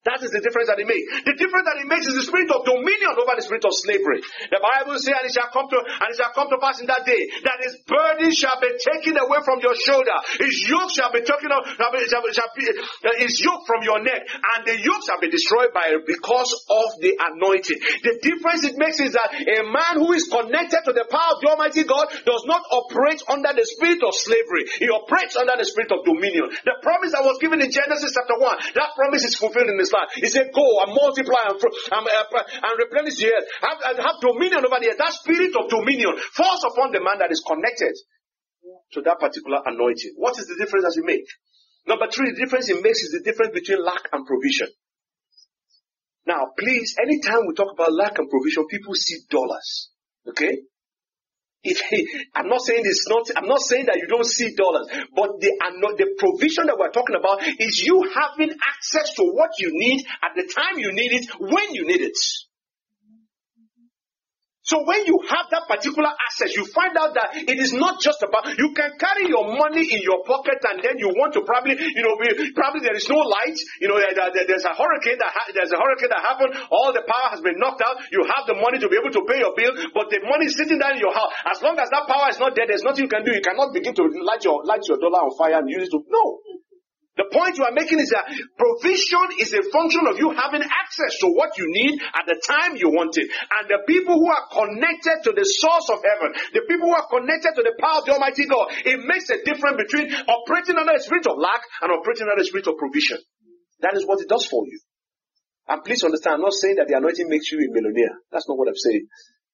That 0.05 0.21
is 0.21 0.29
the 0.29 0.37
difference 0.37 0.69
that 0.69 0.77
it 0.77 0.85
makes. 0.85 1.25
The 1.25 1.33
difference 1.33 1.65
that 1.65 1.81
it 1.81 1.89
makes 1.89 2.05
is 2.05 2.13
the 2.13 2.29
spirit 2.29 2.53
of 2.53 2.61
dominion 2.61 3.17
over 3.17 3.33
the 3.33 3.41
spirit 3.41 3.65
of 3.65 3.73
slavery. 3.73 4.21
The 4.53 4.61
Bible 4.61 5.01
says, 5.01 5.17
and 5.17 5.25
it 5.25 5.33
shall 5.33 5.49
come 5.49 5.65
to, 5.65 5.81
and 5.81 6.07
it 6.13 6.17
shall 6.21 6.29
come 6.37 6.45
to 6.53 6.61
pass 6.61 6.77
in 6.77 6.85
that 6.85 7.09
day, 7.09 7.25
that 7.41 7.57
his 7.65 7.73
burden 7.89 8.29
shall 8.29 8.61
be 8.61 8.69
taken 8.85 9.17
away 9.17 9.41
from 9.41 9.65
your 9.65 9.73
shoulder. 9.73 10.13
His 10.37 10.69
yoke 10.69 10.93
shall 10.93 11.09
be 11.09 11.25
taken 11.25 11.49
off, 11.49 11.65
shall 11.73 11.89
be, 11.89 12.05
shall 12.05 12.21
shall 12.21 12.53
be 12.53 12.69
uh, 12.69 13.17
his 13.17 13.33
yoke 13.41 13.65
from 13.65 13.81
your 13.81 13.97
neck, 14.05 14.29
and 14.29 14.59
the 14.69 14.77
yoke 14.77 15.01
shall 15.09 15.17
be 15.17 15.33
destroyed 15.33 15.73
by 15.73 15.89
because 16.05 16.53
of 16.69 17.01
the 17.01 17.17
anointing. 17.33 17.81
The 18.05 18.21
difference 18.21 18.61
it 18.61 18.77
makes 18.77 19.01
is 19.01 19.17
that 19.17 19.33
a 19.33 19.65
man 19.65 20.05
who 20.05 20.13
is 20.13 20.29
connected 20.29 20.85
to 20.85 20.93
the 20.93 21.09
power 21.09 21.33
of 21.33 21.41
the 21.41 21.49
Almighty 21.49 21.81
God 21.81 22.13
does 22.29 22.45
not 22.45 22.61
operate 22.69 23.25
under 23.25 23.57
the 23.57 23.65
spirit 23.65 24.05
of 24.05 24.13
slavery. 24.13 24.69
He 24.77 24.85
operates 24.93 25.33
under 25.33 25.57
the 25.57 25.65
spirit 25.65 25.89
of 25.89 26.05
dominion. 26.05 26.53
The 26.61 26.77
promise 26.85 27.17
that 27.17 27.25
was 27.25 27.41
given 27.41 27.57
in 27.57 27.73
Genesis 27.73 28.13
chapter 28.13 28.37
1, 28.37 28.77
that 28.77 28.93
promise 28.93 29.25
is 29.25 29.33
fulfilled 29.33 29.73
in 29.73 29.81
his 29.81 29.94
multiply. 29.95 30.21
He 30.21 30.27
said, 30.27 30.51
go 30.53 30.65
and 30.83 30.91
multiply 30.93 31.41
and, 31.47 31.55
and, 31.55 32.07
uh, 32.07 32.43
and 32.43 32.73
replenish 32.79 33.17
the 33.17 33.31
earth. 33.31 33.47
Have, 33.61 33.79
uh, 33.79 34.03
have 34.03 34.19
dominion 34.21 34.65
over 34.65 34.79
the 34.79 34.89
earth. 34.91 34.99
That 34.99 35.13
spirit 35.13 35.55
of 35.55 35.69
dominion 35.69 36.17
falls 36.33 36.63
upon 36.63 36.91
the 36.91 36.99
man 36.99 37.19
that 37.19 37.31
is 37.31 37.43
connected 37.45 37.95
to 38.93 39.01
that 39.01 39.19
particular 39.19 39.61
anointing. 39.65 40.15
What 40.17 40.37
is 40.39 40.47
the 40.47 40.57
difference 40.59 40.85
that 40.85 40.99
it 40.99 41.05
makes? 41.05 41.31
Number 41.87 42.09
three, 42.09 42.33
the 42.33 42.39
difference 42.41 42.69
it 42.69 42.81
makes 42.81 43.01
is 43.03 43.13
the 43.13 43.23
difference 43.23 43.53
between 43.53 43.83
lack 43.85 44.09
and 44.11 44.25
provision. 44.25 44.67
Now, 46.25 46.49
please, 46.57 46.95
anytime 46.97 47.45
we 47.45 47.53
talk 47.53 47.69
about 47.71 47.93
lack 47.93 48.17
and 48.17 48.27
provision, 48.29 48.65
people 48.65 48.95
see 48.95 49.21
dollars. 49.29 49.91
Okay? 50.27 50.65
I'm 52.35 52.47
not 52.47 52.61
saying 52.61 52.83
it's 52.85 53.07
not, 53.09 53.29
I'm 53.35 53.47
not 53.47 53.61
saying 53.61 53.85
that 53.87 53.97
you 53.97 54.07
don't 54.07 54.25
see 54.25 54.53
dollars, 54.55 54.87
but 55.15 55.39
the 55.39 56.15
provision 56.17 56.67
that 56.67 56.77
we're 56.77 56.91
talking 56.91 57.15
about 57.15 57.41
is 57.59 57.79
you 57.79 58.09
having 58.13 58.51
access 58.51 59.13
to 59.15 59.23
what 59.33 59.51
you 59.59 59.69
need 59.73 60.05
at 60.23 60.35
the 60.35 60.43
time 60.43 60.77
you 60.77 60.91
need 60.93 61.11
it, 61.13 61.25
when 61.39 61.73
you 61.73 61.85
need 61.85 62.01
it. 62.01 62.17
So 64.65 64.81
when 64.81 65.05
you 65.05 65.21
have 65.29 65.45
that 65.53 65.69
particular 65.69 66.09
asset, 66.09 66.49
you 66.57 66.65
find 66.73 66.97
out 66.97 67.13
that 67.13 67.37
it 67.37 67.53
is 67.61 67.69
not 67.69 68.01
just 68.01 68.17
about, 68.25 68.49
you 68.57 68.73
can 68.73 68.97
carry 68.97 69.29
your 69.29 69.45
money 69.45 69.85
in 69.85 70.01
your 70.01 70.25
pocket 70.25 70.57
and 70.65 70.81
then 70.81 70.97
you 70.97 71.13
want 71.13 71.37
to 71.37 71.45
probably, 71.45 71.77
you 71.77 72.01
know, 72.01 72.17
probably 72.57 72.81
there 72.81 72.97
is 72.97 73.05
no 73.05 73.21
light, 73.21 73.53
you 73.77 73.85
know, 73.85 74.01
there's 74.01 74.65
a 74.65 74.73
hurricane 74.73 75.21
that, 75.21 75.29
ha- 75.29 75.53
there's 75.53 75.69
a 75.69 75.77
hurricane 75.77 76.09
that 76.09 76.25
happened, 76.25 76.57
all 76.73 76.89
the 76.89 77.05
power 77.05 77.29
has 77.29 77.45
been 77.45 77.61
knocked 77.61 77.85
out, 77.85 78.01
you 78.09 78.25
have 78.25 78.49
the 78.49 78.57
money 78.57 78.81
to 78.81 78.89
be 78.89 78.97
able 78.97 79.13
to 79.13 79.21
pay 79.29 79.37
your 79.37 79.53
bill, 79.53 79.69
but 79.93 80.09
the 80.09 80.17
money 80.25 80.49
is 80.49 80.57
sitting 80.57 80.81
down 80.81 80.97
in 80.97 81.01
your 81.05 81.13
house. 81.13 81.29
As 81.45 81.61
long 81.61 81.77
as 81.77 81.85
that 81.93 82.09
power 82.09 82.33
is 82.33 82.41
not 82.41 82.57
there, 82.57 82.65
there's 82.65 82.81
nothing 82.81 83.05
you 83.05 83.13
can 83.13 83.21
do. 83.21 83.37
You 83.37 83.45
cannot 83.45 83.69
begin 83.69 83.93
to 83.93 84.03
light 84.25 84.41
your, 84.41 84.65
light 84.65 84.81
your 84.89 84.97
dollar 84.97 85.29
on 85.29 85.37
fire 85.37 85.61
and 85.61 85.69
use 85.69 85.85
it 85.85 85.93
to, 85.93 86.01
no. 86.09 86.41
The 87.15 87.31
point 87.31 87.55
you 87.55 87.63
are 87.63 87.71
making 87.71 88.03
is 88.03 88.11
that 88.11 88.27
provision 88.59 89.39
is 89.39 89.55
a 89.55 89.63
function 89.71 90.03
of 90.03 90.19
you 90.19 90.35
having 90.35 90.63
access 90.63 91.15
to 91.23 91.31
what 91.31 91.55
you 91.55 91.63
need 91.63 91.95
at 92.11 92.27
the 92.27 92.35
time 92.43 92.75
you 92.75 92.91
want 92.91 93.15
it. 93.15 93.31
And 93.31 93.71
the 93.71 93.87
people 93.87 94.19
who 94.19 94.27
are 94.27 94.45
connected 94.51 95.23
to 95.23 95.31
the 95.31 95.47
source 95.47 95.87
of 95.95 96.03
heaven, 96.03 96.35
the 96.51 96.67
people 96.67 96.91
who 96.91 96.95
are 96.95 97.07
connected 97.07 97.55
to 97.55 97.63
the 97.63 97.71
power 97.79 98.03
of 98.03 98.05
the 98.05 98.19
Almighty 98.19 98.43
God, 98.51 98.67
it 98.83 98.99
makes 99.07 99.31
a 99.31 99.39
difference 99.47 99.79
between 99.79 100.11
operating 100.27 100.75
under 100.75 100.91
a 100.91 100.99
spirit 100.99 101.23
of 101.27 101.39
lack 101.39 101.63
and 101.81 101.95
operating 101.95 102.27
under 102.27 102.43
a 102.43 102.47
spirit 102.47 102.67
of 102.67 102.75
provision. 102.75 103.23
That 103.79 103.95
is 103.95 104.03
what 104.03 104.19
it 104.19 104.27
does 104.27 104.43
for 104.51 104.67
you. 104.67 104.79
And 105.67 105.83
please 105.83 106.03
understand, 106.03 106.35
I'm 106.35 106.45
not 106.45 106.53
saying 106.53 106.75
that 106.77 106.91
the 106.91 106.97
anointing 106.99 107.31
makes 107.31 107.51
you 107.51 107.63
a 107.63 107.71
millionaire. 107.71 108.19
That's 108.31 108.47
not 108.47 108.57
what 108.59 108.67
I'm 108.67 108.77
saying. 108.77 109.07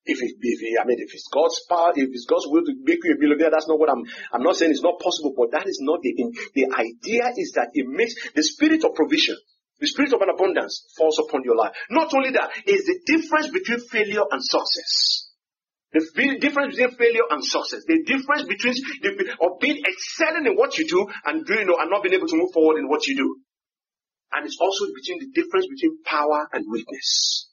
If 0.04 0.18
it, 0.18 0.34
if 0.42 0.60
it, 0.62 0.82
I 0.82 0.86
mean, 0.86 0.98
if 0.98 1.14
it's 1.14 1.30
God's 1.30 1.62
power, 1.70 1.94
if 1.94 2.10
it's 2.10 2.26
God's 2.26 2.48
will 2.50 2.66
to 2.66 2.74
make 2.82 3.04
you 3.04 3.14
a 3.14 3.20
billionaire, 3.22 3.52
that's 3.52 3.68
not 3.68 3.78
what 3.78 3.90
I'm, 3.90 4.02
I'm 4.34 4.42
not 4.42 4.58
saying 4.58 4.72
it's 4.72 4.82
not 4.82 4.98
possible, 5.00 5.34
but 5.38 5.52
that 5.54 5.70
is 5.70 5.78
not 5.82 6.02
the, 6.02 6.10
the 6.58 6.66
idea 6.74 7.30
is 7.38 7.54
that 7.54 7.70
it 7.74 7.86
makes 7.86 8.16
the 8.34 8.42
spirit 8.42 8.84
of 8.84 8.96
provision, 8.96 9.38
the 9.78 9.86
spirit 9.86 10.14
of 10.14 10.22
an 10.22 10.34
abundance 10.34 10.90
falls 10.98 11.20
upon 11.20 11.44
your 11.46 11.56
life. 11.56 11.74
Not 11.90 12.14
only 12.14 12.32
that, 12.32 12.50
is 12.66 12.82
the 12.86 12.98
difference 13.06 13.54
between 13.54 13.80
failure 13.90 14.26
and 14.30 14.42
success. 14.42 15.30
The 15.94 16.38
difference 16.40 16.78
between 16.78 16.98
failure 16.98 17.28
and 17.30 17.44
success. 17.44 17.84
The 17.86 18.02
difference 18.02 18.50
between 18.50 18.74
the, 19.02 19.38
of 19.38 19.60
being 19.60 19.84
excelling 19.86 20.48
in 20.48 20.56
what 20.56 20.78
you 20.78 20.88
do 20.88 21.06
and 21.26 21.46
doing 21.46 21.68
and 21.70 21.90
not 21.92 22.02
being 22.02 22.16
able 22.16 22.28
to 22.28 22.38
move 22.38 22.54
forward 22.54 22.80
in 22.80 22.88
what 22.90 23.06
you 23.06 23.18
do. 23.18 23.38
And 24.34 24.46
it's 24.46 24.58
also 24.62 24.86
between 24.96 25.20
the 25.20 25.30
difference 25.30 25.68
between 25.68 26.02
power 26.06 26.48
and 26.54 26.66
weakness. 26.72 27.51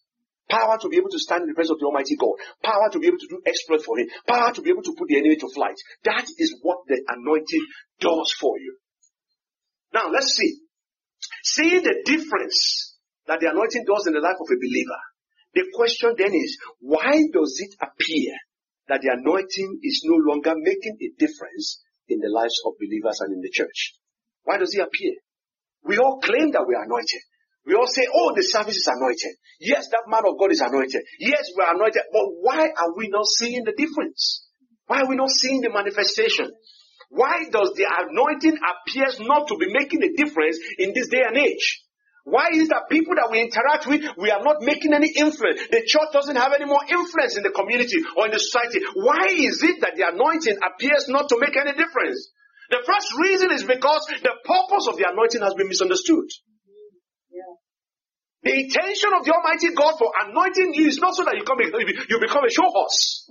Power 0.49 0.79
to 0.81 0.89
be 0.89 0.97
able 0.97 1.11
to 1.11 1.19
stand 1.19 1.43
in 1.43 1.49
the 1.49 1.55
presence 1.55 1.77
of 1.77 1.81
the 1.81 1.87
Almighty 1.87 2.17
God. 2.17 2.37
Power 2.65 2.89
to 2.93 2.99
be 2.99 3.07
able 3.07 3.19
to 3.19 3.29
do 3.29 3.41
exploits 3.45 3.85
for 3.85 3.99
Him. 3.99 4.09
Power 4.27 4.53
to 4.53 4.63
be 4.63 4.71
able 4.71 4.83
to 4.83 4.95
put 4.97 5.09
the 5.09 5.19
enemy 5.19 5.37
to 5.37 5.49
flight. 5.55 5.77
That 6.05 6.25
is 6.39 6.57
what 6.63 6.79
the 6.89 7.01
anointing 7.07 7.67
does 8.01 8.33
for 8.41 8.59
you. 8.59 8.77
Now 9.93 10.09
let's 10.11 10.33
see. 10.35 10.61
Seeing 11.43 11.83
the 11.83 12.03
difference 12.05 12.97
that 13.27 13.41
the 13.41 13.51
anointing 13.51 13.85
does 13.85 14.07
in 14.07 14.15
the 14.15 14.25
life 14.25 14.41
of 14.41 14.49
a 14.49 14.57
believer, 14.57 15.01
the 15.55 15.65
question 15.75 16.15
then 16.17 16.33
is, 16.35 16.57
why 16.81 17.25
does 17.33 17.61
it 17.61 17.75
appear 17.81 18.33
that 18.89 19.01
the 19.03 19.13
anointing 19.13 19.81
is 19.83 20.03
no 20.05 20.17
longer 20.33 20.55
making 20.57 20.97
a 21.01 21.11
difference 21.19 21.83
in 22.09 22.21
the 22.21 22.29
lives 22.29 22.57
of 22.65 22.75
believers 22.81 23.21
and 23.21 23.35
in 23.35 23.41
the 23.41 23.51
church? 23.53 23.97
Why 24.45 24.57
does 24.57 24.75
it 24.75 24.81
appear? 24.81 25.13
We 25.85 25.99
all 25.99 26.21
claim 26.21 26.53
that 26.53 26.65
we 26.67 26.75
are 26.75 26.85
anointed. 26.85 27.23
We 27.69 27.77
all 27.77 27.87
say, 27.87 28.09
oh, 28.09 28.33
the 28.35 28.41
service 28.41 28.81
is 28.81 28.89
anointed. 28.89 29.37
Yes, 29.61 29.93
that 29.93 30.09
man 30.09 30.25
of 30.25 30.41
God 30.41 30.51
is 30.51 30.65
anointed. 30.65 31.05
Yes, 31.21 31.53
we 31.53 31.63
are 31.63 31.77
anointed. 31.77 32.01
But 32.11 32.25
why 32.41 32.65
are 32.65 32.97
we 32.97 33.13
not 33.13 33.27
seeing 33.29 33.63
the 33.65 33.77
difference? 33.77 34.49
Why 34.89 35.05
are 35.05 35.09
we 35.09 35.17
not 35.21 35.29
seeing 35.29 35.61
the 35.61 35.69
manifestation? 35.69 36.49
Why 37.11 37.45
does 37.53 37.77
the 37.77 37.85
anointing 37.85 38.57
appears 38.57 39.21
not 39.21 39.49
to 39.49 39.57
be 39.61 39.69
making 39.69 40.01
a 40.01 40.17
difference 40.17 40.57
in 40.79 40.97
this 40.97 41.09
day 41.09 41.21
and 41.29 41.37
age? 41.37 41.85
Why 42.25 42.49
is 42.53 42.69
that 42.69 42.89
people 42.89 43.17
that 43.17 43.29
we 43.29 43.41
interact 43.41 43.85
with, 43.85 44.05
we 44.17 44.31
are 44.33 44.45
not 44.45 44.61
making 44.61 44.93
any 44.93 45.13
influence? 45.17 45.61
The 45.69 45.85
church 45.85 46.09
doesn't 46.13 46.37
have 46.37 46.53
any 46.57 46.65
more 46.65 46.85
influence 46.89 47.37
in 47.37 47.45
the 47.45 47.53
community 47.53 48.01
or 48.17 48.29
in 48.29 48.33
the 48.33 48.41
society. 48.41 48.81
Why 48.97 49.29
is 49.33 49.61
it 49.61 49.81
that 49.81 49.97
the 49.97 50.09
anointing 50.09 50.57
appears 50.57 51.09
not 51.09 51.29
to 51.29 51.37
make 51.41 51.57
any 51.57 51.73
difference? 51.73 52.33
The 52.69 52.85
first 52.85 53.09
reason 53.17 53.53
is 53.53 53.65
because 53.65 54.05
the 54.09 54.37
purpose 54.45 54.89
of 54.89 54.97
the 55.01 55.09
anointing 55.09 55.41
has 55.41 55.53
been 55.53 55.69
misunderstood. 55.69 56.29
The 58.43 58.55
intention 58.55 59.11
of 59.19 59.27
the 59.27 59.35
Almighty 59.35 59.75
God 59.75 59.99
for 59.99 60.11
anointing 60.27 60.75
you 60.75 60.87
is 60.87 60.99
not 60.99 61.15
so 61.15 61.25
that 61.25 61.35
you, 61.35 61.43
come, 61.43 61.59
you 61.59 62.19
become 62.21 62.45
a 62.45 62.51
show 62.51 62.71
horse. 62.71 63.27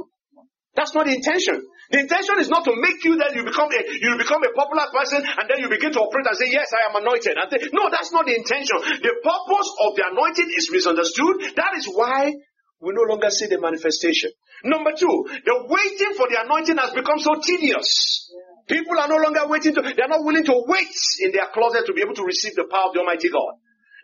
That's 0.76 0.94
not 0.94 1.08
the 1.08 1.16
intention. 1.16 1.64
The 1.90 2.04
intention 2.04 2.38
is 2.44 2.52
not 2.52 2.68
to 2.68 2.76
make 2.76 3.00
you 3.08 3.16
that 3.18 3.32
you 3.34 3.48
become 3.48 3.72
a 3.72 3.82
you 3.82 4.20
become 4.20 4.44
a 4.44 4.52
popular 4.52 4.92
person 4.92 5.24
and 5.24 5.46
then 5.48 5.64
you 5.64 5.72
begin 5.72 5.96
to 5.96 6.04
operate 6.04 6.28
and 6.28 6.36
say, 6.36 6.52
Yes, 6.52 6.70
I 6.76 6.92
am 6.92 7.00
anointed. 7.00 7.34
Say, 7.34 7.72
no, 7.72 7.88
that's 7.90 8.12
not 8.12 8.28
the 8.28 8.36
intention. 8.36 8.76
The 9.00 9.14
purpose 9.24 9.70
of 9.88 9.96
the 9.96 10.04
anointing 10.12 10.52
is 10.52 10.68
misunderstood. 10.70 11.56
That 11.56 11.80
is 11.80 11.88
why 11.88 12.36
we 12.84 12.92
no 12.94 13.08
longer 13.08 13.32
see 13.32 13.48
the 13.48 13.58
manifestation. 13.58 14.36
Number 14.68 14.92
two, 14.94 15.26
the 15.48 15.56
waiting 15.66 16.14
for 16.20 16.28
the 16.28 16.44
anointing 16.44 16.78
has 16.78 16.92
become 16.92 17.18
so 17.24 17.40
tedious. 17.40 18.30
People 18.68 19.00
are 19.00 19.08
no 19.08 19.18
longer 19.18 19.48
waiting 19.48 19.74
to, 19.74 19.82
they 19.82 20.04
are 20.04 20.12
not 20.12 20.28
willing 20.28 20.44
to 20.44 20.56
wait 20.68 20.94
in 21.24 21.32
their 21.32 21.48
closet 21.56 21.88
to 21.88 21.94
be 21.94 22.04
able 22.04 22.20
to 22.20 22.26
receive 22.28 22.54
the 22.54 22.68
power 22.70 22.92
of 22.92 22.94
the 22.94 23.00
Almighty 23.00 23.32
God. 23.32 23.56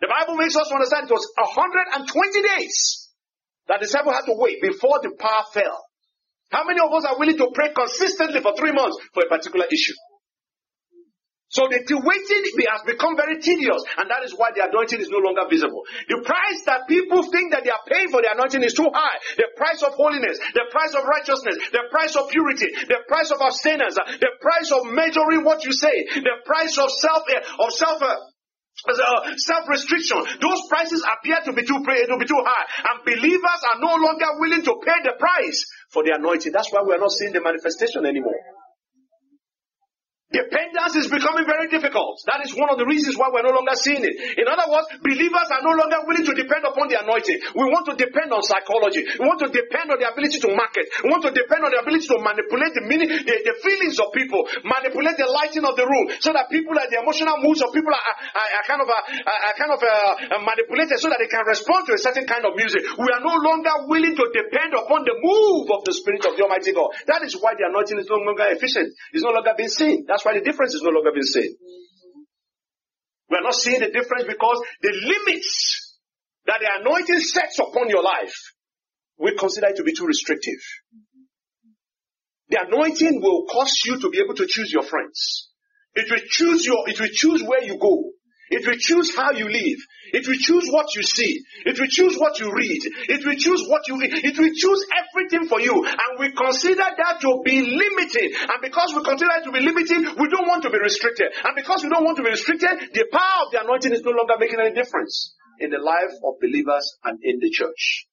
The 0.03 0.11
Bible 0.11 0.35
makes 0.35 0.59
us 0.59 0.67
understand 0.67 1.07
it 1.07 1.15
was 1.15 1.23
120 1.39 2.03
days 2.59 3.07
that 3.71 3.79
the 3.79 3.87
disciple 3.87 4.11
had 4.11 4.27
to 4.27 4.35
wait 4.35 4.59
before 4.59 4.99
the 4.99 5.15
power 5.15 5.47
fell. 5.55 5.79
How 6.51 6.67
many 6.67 6.83
of 6.83 6.91
us 6.91 7.07
are 7.07 7.15
willing 7.15 7.39
to 7.39 7.55
pray 7.55 7.71
consistently 7.71 8.43
for 8.43 8.51
three 8.59 8.75
months 8.75 8.99
for 9.15 9.23
a 9.23 9.31
particular 9.31 9.63
issue? 9.71 9.95
So 11.55 11.71
the 11.71 11.87
waiting 11.87 12.43
has 12.67 12.83
become 12.83 13.15
very 13.15 13.39
tedious, 13.39 13.79
and 13.95 14.11
that 14.11 14.27
is 14.27 14.35
why 14.35 14.51
the 14.51 14.67
anointing 14.67 14.99
is 14.99 15.07
no 15.07 15.23
longer 15.23 15.47
visible. 15.47 15.87
The 16.11 16.19
price 16.19 16.59
that 16.67 16.83
people 16.91 17.23
think 17.31 17.55
that 17.55 17.63
they 17.63 17.71
are 17.71 17.85
paying 17.87 18.11
for 18.11 18.19
the 18.19 18.33
anointing 18.35 18.65
is 18.65 18.75
too 18.75 18.91
high. 18.91 19.17
The 19.39 19.55
price 19.55 19.87
of 19.87 19.95
holiness, 19.95 20.35
the 20.51 20.67
price 20.67 20.97
of 20.99 21.07
righteousness, 21.07 21.61
the 21.71 21.87
price 21.93 22.19
of 22.19 22.27
purity, 22.27 22.75
the 22.91 23.07
price 23.07 23.31
of 23.31 23.39
abstinence, 23.39 23.95
the 23.95 24.33
price 24.43 24.67
of 24.75 24.91
measuring 24.91 25.47
what 25.47 25.63
you 25.63 25.71
say, 25.71 25.95
the 26.11 26.43
price 26.43 26.75
of 26.75 26.91
self 26.91 27.23
eh, 27.31 27.39
of 27.39 27.71
self 27.71 28.01
eh, 28.01 28.32
uh, 28.87 29.31
self-restriction. 29.37 30.39
Those 30.41 30.61
prices 30.69 31.05
appear 31.05 31.39
to 31.45 31.53
be 31.53 31.63
too 31.63 31.79
to 31.83 32.17
be 32.19 32.25
too 32.25 32.41
high, 32.43 32.65
and 32.91 33.05
believers 33.05 33.61
are 33.73 33.79
no 33.79 33.95
longer 33.95 34.27
willing 34.39 34.63
to 34.63 34.73
pay 34.83 34.99
the 35.03 35.15
price 35.17 35.65
for 35.89 36.03
the 36.03 36.15
anointing. 36.15 36.51
That's 36.51 36.71
why 36.71 36.83
we 36.83 36.93
are 36.93 36.99
not 36.99 37.11
seeing 37.11 37.33
the 37.33 37.41
manifestation 37.41 38.05
anymore. 38.05 38.62
Dependence 40.33 40.97
is 40.97 41.07
becoming 41.13 41.45
very 41.45 41.69
difficult. 41.69 42.17
That 42.25 42.41
is 42.41 42.57
one 42.57 42.73
of 42.73 42.81
the 42.81 42.89
reasons 42.89 43.13
why 43.21 43.29
we're 43.29 43.45
no 43.45 43.53
longer 43.53 43.77
seeing 43.77 44.01
it. 44.01 44.41
In 44.41 44.49
other 44.49 44.65
words, 44.65 44.89
believers 45.05 45.47
are 45.53 45.61
no 45.61 45.77
longer 45.77 46.01
willing 46.09 46.25
to 46.25 46.33
depend 46.33 46.65
upon 46.65 46.89
the 46.89 46.97
anointing. 46.97 47.37
We 47.53 47.69
want 47.69 47.85
to 47.85 47.93
depend 47.93 48.33
on 48.33 48.41
psychology. 48.41 49.05
We 49.21 49.29
want 49.29 49.45
to 49.45 49.53
depend 49.53 49.93
on 49.93 50.01
the 50.01 50.09
ability 50.09 50.41
to 50.41 50.49
market. 50.57 50.89
We 51.05 51.13
want 51.13 51.21
to 51.29 51.31
depend 51.37 51.61
on 51.61 51.69
the 51.69 51.85
ability 51.85 52.09
to 52.09 52.17
manipulate 52.17 52.73
the 52.73 52.81
meaning, 52.89 53.13
the, 53.13 53.35
the 53.45 53.55
feelings 53.61 54.01
of 54.01 54.09
people, 54.09 54.41
manipulate 54.65 55.21
the 55.21 55.29
lighting 55.29 55.69
of 55.69 55.77
the 55.77 55.85
room, 55.85 56.09
so 56.17 56.33
that 56.33 56.49
people, 56.49 56.73
are, 56.73 56.89
the 56.89 56.97
emotional 56.97 57.37
moods 57.45 57.61
of 57.61 57.69
people 57.69 57.93
are, 57.93 58.01
are, 58.01 58.49
are 58.57 58.65
kind 58.65 58.81
of, 58.81 58.89
are, 58.89 59.53
kind 59.53 59.69
of 59.69 59.79
uh, 59.85 60.41
manipulated, 60.41 60.97
so 60.97 61.13
that 61.13 61.21
they 61.21 61.29
can 61.29 61.45
respond 61.45 61.85
to 61.85 61.93
a 61.93 62.01
certain 62.01 62.25
kind 62.25 62.41
of 62.41 62.57
music. 62.57 62.81
We 62.97 63.05
are 63.13 63.21
no 63.21 63.37
longer 63.37 63.85
willing 63.85 64.17
to 64.17 64.25
depend 64.33 64.73
upon 64.73 65.05
the 65.05 65.13
move 65.21 65.69
of 65.69 65.85
the 65.85 65.93
Spirit 65.93 66.25
of 66.25 66.33
the 66.33 66.41
Almighty 66.41 66.73
God. 66.73 66.89
That 67.05 67.21
is 67.21 67.37
why 67.37 67.53
the 67.53 67.69
anointing 67.69 68.01
is 68.01 68.09
no 68.09 68.17
longer 68.17 68.49
efficient. 68.49 68.97
It's 69.13 69.21
no 69.21 69.29
longer 69.29 69.53
being 69.53 69.69
seen. 69.69 70.09
That's 70.09 70.22
why 70.23 70.33
the 70.33 70.43
difference 70.43 70.75
is 70.75 70.81
no 70.81 70.89
longer 70.89 71.11
being 71.11 71.23
seen. 71.23 71.55
We 73.29 73.37
are 73.37 73.43
not 73.43 73.55
seeing 73.55 73.79
the 73.79 73.89
difference 73.89 74.25
because 74.27 74.61
the 74.81 74.91
limits 74.91 75.99
that 76.45 76.59
the 76.59 76.69
anointing 76.81 77.19
sets 77.19 77.59
upon 77.59 77.89
your 77.89 78.03
life, 78.03 78.35
we 79.17 79.35
consider 79.37 79.67
it 79.67 79.77
to 79.77 79.83
be 79.83 79.93
too 79.93 80.05
restrictive. 80.05 80.59
The 82.49 82.65
anointing 82.67 83.21
will 83.21 83.45
cause 83.45 83.73
you 83.85 83.99
to 83.99 84.09
be 84.09 84.19
able 84.19 84.35
to 84.35 84.45
choose 84.47 84.71
your 84.71 84.83
friends. 84.83 85.49
It 85.95 86.09
will 86.09 86.21
choose 86.27 86.65
your, 86.65 86.87
it 86.87 86.99
will 86.99 87.09
choose 87.11 87.41
where 87.43 87.63
you 87.63 87.77
go. 87.77 88.11
It 88.53 88.65
will 88.67 88.77
choose 88.77 89.15
how 89.15 89.31
you 89.33 89.49
live. 89.49 89.79
It 90.13 90.27
will 90.27 90.37
choose 90.37 90.69
what 90.69 90.93
you 90.95 91.01
see. 91.01 91.41
It 91.65 91.79
will 91.79 91.89
choose 91.89 92.15
what 92.17 92.39
you 92.39 92.53
read. 92.53 92.81
It 93.09 93.25
will 93.25 93.35
choose 93.35 93.65
what 93.67 93.87
you, 93.87 93.97
it 94.01 94.37
will 94.37 94.53
choose 94.53 94.81
everything 94.93 95.49
for 95.49 95.59
you. 95.59 95.73
And 95.85 96.19
we 96.19 96.31
consider 96.31 96.85
that 96.85 97.17
to 97.21 97.41
be 97.43 97.61
limiting. 97.65 98.29
And 98.37 98.59
because 98.61 98.93
we 98.93 99.03
consider 99.03 99.31
it 99.41 99.43
to 99.45 99.51
be 99.51 99.61
limiting, 99.61 100.15
we 100.21 100.29
don't 100.29 100.47
want 100.47 100.61
to 100.63 100.69
be 100.69 100.77
restricted. 100.77 101.33
And 101.43 101.55
because 101.55 101.83
we 101.83 101.89
don't 101.89 102.05
want 102.05 102.17
to 102.17 102.23
be 102.23 102.29
restricted, 102.29 102.93
the 102.93 103.05
power 103.11 103.45
of 103.45 103.51
the 103.51 103.61
anointing 103.65 103.93
is 103.93 104.01
no 104.05 104.11
longer 104.11 104.35
making 104.39 104.59
any 104.59 104.73
difference. 104.73 105.33
in 105.59 105.69
the 105.69 105.79
life 105.79 106.13
of 106.23 106.39
believers 106.41 106.97
and 107.03 107.19
in 107.23 107.39
the 107.39 107.49
church. 107.49 108.07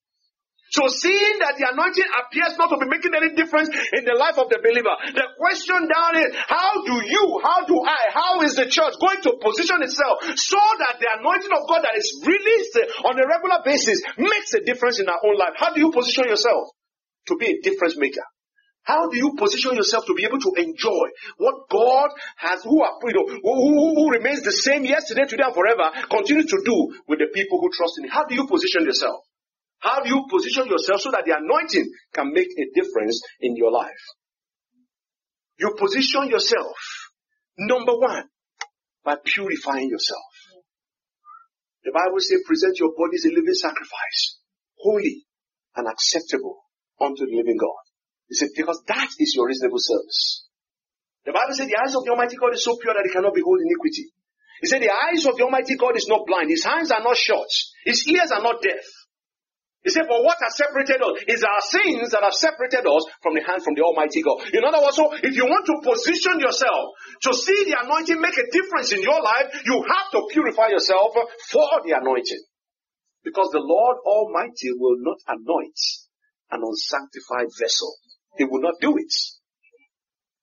So 0.70 0.86
seeing 0.86 1.42
that 1.42 1.58
the 1.58 1.66
anointing 1.66 2.10
appears 2.14 2.54
not 2.54 2.70
to 2.70 2.78
be 2.78 2.86
making 2.86 3.10
any 3.10 3.34
difference 3.34 3.74
in 3.90 4.06
the 4.06 4.14
life 4.14 4.38
of 4.38 4.46
the 4.54 4.62
believer, 4.62 4.94
the 5.18 5.26
question 5.34 5.90
down 5.90 6.14
is, 6.14 6.30
how 6.46 6.86
do 6.86 6.94
you, 7.02 7.24
how 7.42 7.66
do 7.66 7.74
I, 7.82 8.00
how 8.14 8.32
is 8.46 8.54
the 8.54 8.70
church 8.70 8.94
going 9.02 9.18
to 9.26 9.34
position 9.42 9.82
itself 9.82 10.22
so 10.38 10.62
that 10.78 11.02
the 11.02 11.10
anointing 11.18 11.50
of 11.50 11.66
God 11.66 11.82
that 11.82 11.98
is 11.98 12.06
released 12.22 13.02
on 13.02 13.18
a 13.18 13.26
regular 13.26 13.66
basis 13.66 13.98
makes 14.14 14.54
a 14.54 14.62
difference 14.62 15.02
in 15.02 15.10
our 15.10 15.18
own 15.26 15.34
life? 15.34 15.58
How 15.58 15.74
do 15.74 15.82
you 15.82 15.90
position 15.90 16.30
yourself 16.30 16.70
to 17.26 17.34
be 17.34 17.50
a 17.50 17.56
difference 17.66 17.98
maker? 17.98 18.22
How 18.86 19.10
do 19.10 19.18
you 19.18 19.34
position 19.34 19.74
yourself 19.74 20.06
to 20.06 20.14
be 20.14 20.24
able 20.24 20.38
to 20.38 20.52
enjoy 20.56 21.06
what 21.36 21.66
God 21.68 22.10
has, 22.38 22.62
who 22.62 22.82
are, 22.82 22.94
you 23.04 23.14
know, 23.14 23.26
who, 23.26 23.94
who, 23.94 24.10
remains 24.10 24.42
the 24.42 24.52
same 24.52 24.84
yesterday, 24.84 25.26
today, 25.26 25.44
and 25.44 25.54
forever, 25.54 25.90
continue 26.08 26.46
to 26.46 26.58
do 26.64 26.94
with 27.06 27.18
the 27.18 27.28
people 27.34 27.60
who 27.60 27.70
trust 27.74 27.98
in 27.98 28.04
Him? 28.04 28.10
How 28.10 28.24
do 28.24 28.34
you 28.34 28.46
position 28.46 28.86
yourself? 28.86 29.26
How 29.80 30.02
do 30.02 30.08
you 30.08 30.26
position 30.30 30.68
yourself 30.68 31.00
so 31.00 31.10
that 31.10 31.24
the 31.24 31.36
anointing 31.36 31.90
can 32.12 32.32
make 32.32 32.48
a 32.48 32.68
difference 32.74 33.20
in 33.40 33.56
your 33.56 33.72
life? 33.72 34.00
You 35.58 35.74
position 35.76 36.28
yourself, 36.28 36.76
number 37.58 37.96
one, 37.96 38.24
by 39.04 39.16
purifying 39.24 39.88
yourself. 39.88 40.32
The 41.84 41.92
Bible 41.92 42.20
says 42.20 42.44
present 42.46 42.78
your 42.78 42.92
bodies 42.96 43.24
a 43.24 43.32
living 43.32 43.54
sacrifice, 43.54 44.38
holy 44.76 45.24
and 45.76 45.88
acceptable 45.88 46.60
unto 47.00 47.24
the 47.24 47.36
living 47.36 47.56
God. 47.56 47.80
He 48.28 48.36
said, 48.36 48.48
because 48.54 48.82
that 48.86 49.08
is 49.18 49.34
your 49.34 49.48
reasonable 49.48 49.80
service. 49.80 50.46
The 51.24 51.32
Bible 51.32 51.54
said 51.54 51.68
the 51.68 51.80
eyes 51.80 51.96
of 51.96 52.04
the 52.04 52.10
Almighty 52.10 52.36
God 52.36 52.54
is 52.54 52.64
so 52.64 52.76
pure 52.76 52.92
that 52.92 53.04
it 53.04 53.12
cannot 53.12 53.34
behold 53.34 53.60
iniquity. 53.60 54.12
He 54.60 54.68
said 54.68 54.82
the 54.82 54.92
eyes 54.92 55.24
of 55.24 55.36
the 55.36 55.44
Almighty 55.44 55.76
God 55.76 55.96
is 55.96 56.06
not 56.06 56.26
blind, 56.26 56.50
his 56.50 56.64
hands 56.64 56.90
are 56.90 57.02
not 57.02 57.16
short, 57.16 57.48
his 57.84 58.06
ears 58.08 58.30
are 58.30 58.42
not 58.42 58.60
deaf. 58.60 58.84
He 59.82 59.88
said, 59.88 60.04
but 60.08 60.20
what 60.20 60.36
has 60.44 60.56
separated 60.60 61.00
us 61.00 61.24
is 61.26 61.40
our 61.40 61.62
sins 61.64 62.12
that 62.12 62.20
have 62.20 62.36
separated 62.36 62.84
us 62.84 63.02
from 63.24 63.32
the 63.32 63.40
hand 63.40 63.64
from 63.64 63.72
the 63.72 63.80
Almighty 63.80 64.20
God. 64.20 64.44
In 64.52 64.60
other 64.60 64.76
words, 64.76 64.96
so 64.96 65.08
if 65.24 65.32
you 65.32 65.48
want 65.48 65.64
to 65.72 65.80
position 65.80 66.36
yourself 66.36 66.92
to 67.24 67.32
see 67.32 67.64
the 67.64 67.80
anointing 67.80 68.20
make 68.20 68.36
a 68.36 68.44
difference 68.52 68.92
in 68.92 69.00
your 69.00 69.16
life, 69.24 69.48
you 69.64 69.80
have 69.80 70.12
to 70.12 70.28
purify 70.28 70.68
yourself 70.68 71.16
for 71.48 71.80
the 71.88 71.96
anointing. 71.96 72.44
Because 73.24 73.48
the 73.52 73.64
Lord 73.64 73.96
Almighty 74.04 74.76
will 74.76 75.00
not 75.00 75.16
anoint 75.28 75.80
an 76.52 76.60
unsanctified 76.60 77.48
vessel. 77.56 77.96
He 78.36 78.44
will 78.44 78.60
not 78.60 78.74
do 78.80 78.92
it. 79.00 79.12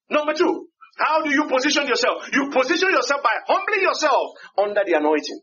Number 0.09 0.33
two, 0.33 0.67
how 0.97 1.21
do 1.21 1.29
you 1.29 1.45
position 1.45 1.85
yourself? 1.85 2.25
You 2.33 2.49
position 2.49 2.89
yourself 2.89 3.21
by 3.21 3.37
humbling 3.45 3.81
yourself 3.81 4.33
under 4.57 4.81
the 4.83 4.97
anointing. 4.97 5.41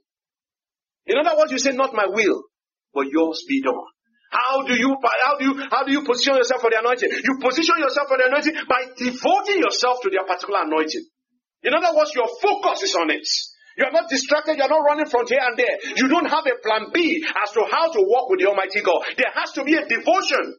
In 1.06 1.14
other 1.18 1.38
words, 1.38 1.52
you 1.52 1.58
say, 1.58 1.72
not 1.72 1.94
my 1.94 2.06
will, 2.08 2.42
but 2.94 3.10
yours 3.10 3.44
be 3.48 3.60
done. 3.60 3.74
How 4.30 4.62
do 4.66 4.74
you 4.74 4.96
how 5.02 5.38
do 5.38 5.44
you 5.44 5.54
how 5.70 5.84
do 5.84 5.92
you 5.92 6.02
position 6.02 6.34
yourself 6.34 6.60
for 6.60 6.70
the 6.70 6.78
anointing? 6.78 7.10
You 7.10 7.38
position 7.38 7.78
yourself 7.78 8.08
for 8.08 8.18
the 8.18 8.26
anointing 8.26 8.54
by 8.66 8.82
devoting 8.96 9.62
yourself 9.62 10.02
to 10.02 10.10
their 10.10 10.24
particular 10.26 10.62
anointing. 10.66 11.06
In 11.62 11.72
other 11.74 11.94
words, 11.96 12.10
your 12.14 12.26
focus 12.42 12.82
is 12.82 12.94
on 12.94 13.10
it. 13.10 13.26
You 13.78 13.86
are 13.86 13.92
not 13.92 14.08
distracted. 14.08 14.56
You 14.58 14.64
are 14.64 14.68
not 14.68 14.82
running 14.86 15.06
from 15.06 15.26
here 15.26 15.42
and 15.42 15.58
there. 15.58 15.78
You 15.96 16.08
don't 16.08 16.26
have 16.26 16.46
a 16.46 16.58
plan 16.62 16.90
B 16.92 17.24
as 17.26 17.50
to 17.52 17.62
how 17.70 17.90
to 17.90 18.00
walk 18.02 18.30
with 18.30 18.40
the 18.40 18.46
Almighty 18.46 18.82
God. 18.82 19.02
There 19.16 19.32
has 19.34 19.52
to 19.52 19.64
be 19.64 19.74
a 19.74 19.86
devotion 19.86 20.54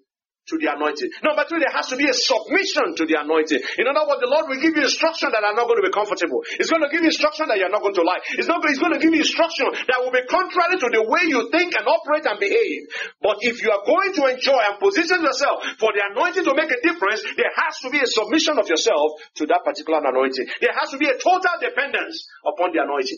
to 0.48 0.56
the 0.62 0.70
anointing. 0.70 1.10
Number 1.26 1.42
two, 1.50 1.58
there 1.58 1.74
has 1.74 1.90
to 1.90 1.98
be 1.98 2.06
a 2.06 2.14
submission 2.14 2.94
to 3.02 3.04
the 3.10 3.18
anointing. 3.18 3.58
In 3.82 3.86
other 3.90 4.06
words, 4.06 4.22
the 4.22 4.30
Lord 4.30 4.46
will 4.46 4.62
give 4.62 4.78
you 4.78 4.86
instruction 4.86 5.34
that 5.34 5.42
are 5.42 5.58
not 5.58 5.66
going 5.66 5.82
to 5.82 5.88
be 5.90 5.94
comfortable. 5.94 6.46
He's 6.58 6.70
going 6.70 6.86
to 6.86 6.92
give 6.94 7.02
you 7.02 7.10
instruction 7.10 7.50
that 7.50 7.58
you're 7.58 7.74
not 7.74 7.82
going 7.82 7.98
to 7.98 8.06
like. 8.06 8.22
It's 8.38 8.46
not, 8.46 8.62
he's 8.62 8.78
going 8.78 8.94
to 8.94 9.02
give 9.02 9.10
you 9.10 9.26
instruction 9.26 9.74
that 9.74 9.98
will 10.06 10.14
be 10.14 10.22
contrary 10.30 10.78
to 10.78 10.88
the 10.94 11.02
way 11.02 11.26
you 11.26 11.50
think 11.50 11.74
and 11.74 11.86
operate 11.90 12.30
and 12.30 12.38
behave. 12.38 12.82
But 13.26 13.42
if 13.42 13.66
you 13.66 13.74
are 13.74 13.82
going 13.82 14.14
to 14.22 14.24
enjoy 14.38 14.62
and 14.70 14.78
position 14.78 15.26
yourself 15.26 15.66
for 15.82 15.90
the 15.98 16.06
anointing 16.14 16.46
to 16.46 16.54
make 16.54 16.70
a 16.70 16.80
difference, 16.86 17.26
there 17.34 17.54
has 17.66 17.82
to 17.82 17.90
be 17.90 17.98
a 17.98 18.10
submission 18.10 18.62
of 18.62 18.70
yourself 18.70 19.18
to 19.42 19.50
that 19.50 19.66
particular 19.66 19.98
anointing. 20.06 20.46
There 20.62 20.76
has 20.78 20.94
to 20.94 21.02
be 21.02 21.10
a 21.10 21.18
total 21.18 21.58
dependence 21.58 22.22
upon 22.46 22.70
the 22.70 22.86
anointing. 22.86 23.18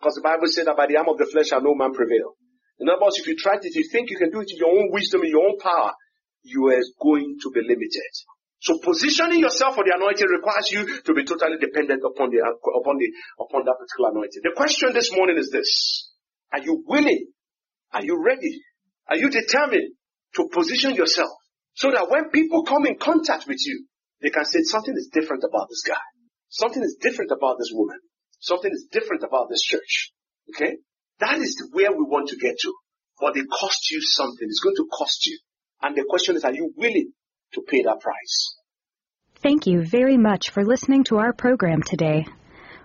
Because 0.00 0.16
the 0.16 0.24
Bible 0.24 0.48
said 0.48 0.64
that 0.64 0.80
by 0.80 0.88
the 0.88 0.96
arm 0.96 1.12
of 1.12 1.20
the 1.20 1.28
flesh 1.28 1.52
shall 1.52 1.60
no 1.60 1.76
man 1.76 1.92
prevail. 1.92 2.32
In 2.80 2.88
other 2.88 3.04
words, 3.04 3.20
if 3.20 3.28
you 3.28 3.36
try 3.36 3.60
it, 3.60 3.68
if 3.68 3.76
you 3.76 3.84
think 3.92 4.08
you 4.08 4.16
can 4.16 4.32
do 4.32 4.40
it 4.40 4.48
in 4.48 4.56
your 4.56 4.72
own 4.72 4.88
wisdom, 4.88 5.20
in 5.20 5.28
your 5.28 5.44
own 5.44 5.60
power, 5.60 5.92
you 6.42 6.68
are 6.68 6.82
going 7.00 7.36
to 7.42 7.50
be 7.50 7.60
limited. 7.60 8.12
So 8.60 8.78
positioning 8.78 9.40
yourself 9.40 9.74
for 9.74 9.84
the 9.84 9.96
anointing 9.96 10.28
requires 10.28 10.70
you 10.70 10.84
to 11.02 11.14
be 11.14 11.24
totally 11.24 11.56
dependent 11.58 12.02
upon 12.04 12.28
the, 12.28 12.44
upon 12.44 12.98
the, 12.98 13.08
upon 13.40 13.64
that 13.64 13.76
particular 13.80 14.12
anointing. 14.12 14.44
The 14.44 14.52
question 14.54 14.92
this 14.92 15.12
morning 15.12 15.38
is 15.38 15.50
this. 15.50 16.12
Are 16.52 16.60
you 16.60 16.84
willing? 16.86 17.26
Are 17.92 18.04
you 18.04 18.22
ready? 18.22 18.60
Are 19.08 19.16
you 19.16 19.30
determined 19.30 19.96
to 20.36 20.48
position 20.52 20.94
yourself 20.94 21.30
so 21.74 21.90
that 21.90 22.10
when 22.10 22.30
people 22.30 22.64
come 22.64 22.84
in 22.86 22.98
contact 22.98 23.48
with 23.48 23.58
you, 23.64 23.86
they 24.20 24.30
can 24.30 24.44
say 24.44 24.60
something 24.62 24.94
is 24.94 25.08
different 25.12 25.42
about 25.42 25.68
this 25.70 25.82
guy. 25.86 26.04
Something 26.50 26.82
is 26.82 26.98
different 27.00 27.30
about 27.30 27.56
this 27.58 27.70
woman. 27.72 27.98
Something 28.40 28.72
is 28.72 28.86
different 28.90 29.22
about 29.22 29.48
this 29.48 29.62
church. 29.62 30.12
Okay? 30.54 30.76
That 31.20 31.38
is 31.38 31.56
where 31.72 31.92
we 31.92 32.04
want 32.04 32.28
to 32.28 32.36
get 32.36 32.58
to. 32.60 32.74
But 33.20 33.36
it 33.36 33.46
costs 33.48 33.90
you 33.90 34.02
something. 34.02 34.46
It's 34.48 34.60
going 34.60 34.76
to 34.76 34.88
cost 34.92 35.26
you. 35.26 35.38
And 35.82 35.96
the 35.96 36.04
question 36.08 36.36
is, 36.36 36.44
are 36.44 36.52
you 36.52 36.72
willing 36.76 37.12
to 37.54 37.62
pay 37.62 37.82
that 37.82 38.00
price? 38.00 38.56
Thank 39.42 39.66
you 39.66 39.84
very 39.84 40.18
much 40.18 40.50
for 40.50 40.64
listening 40.64 41.04
to 41.04 41.16
our 41.16 41.32
program 41.32 41.82
today. 41.82 42.26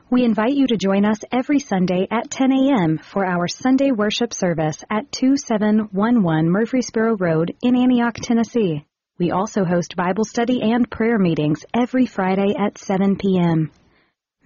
We 0.09 0.23
invite 0.23 0.53
you 0.53 0.67
to 0.67 0.77
join 0.77 1.03
us 1.03 1.19
every 1.31 1.59
Sunday 1.59 2.07
at 2.09 2.29
10 2.29 2.51
a.m. 2.51 2.99
for 2.99 3.25
our 3.25 3.47
Sunday 3.47 3.91
worship 3.91 4.33
service 4.33 4.83
at 4.89 5.11
2711 5.11 6.49
Murfreesboro 6.49 7.17
Road 7.17 7.53
in 7.61 7.75
Antioch, 7.75 8.15
Tennessee. 8.15 8.85
We 9.17 9.31
also 9.31 9.65
host 9.65 9.95
Bible 9.95 10.23
study 10.23 10.61
and 10.61 10.89
prayer 10.89 11.17
meetings 11.17 11.65
every 11.73 12.05
Friday 12.05 12.53
at 12.57 12.77
7 12.77 13.17
p.m. 13.17 13.71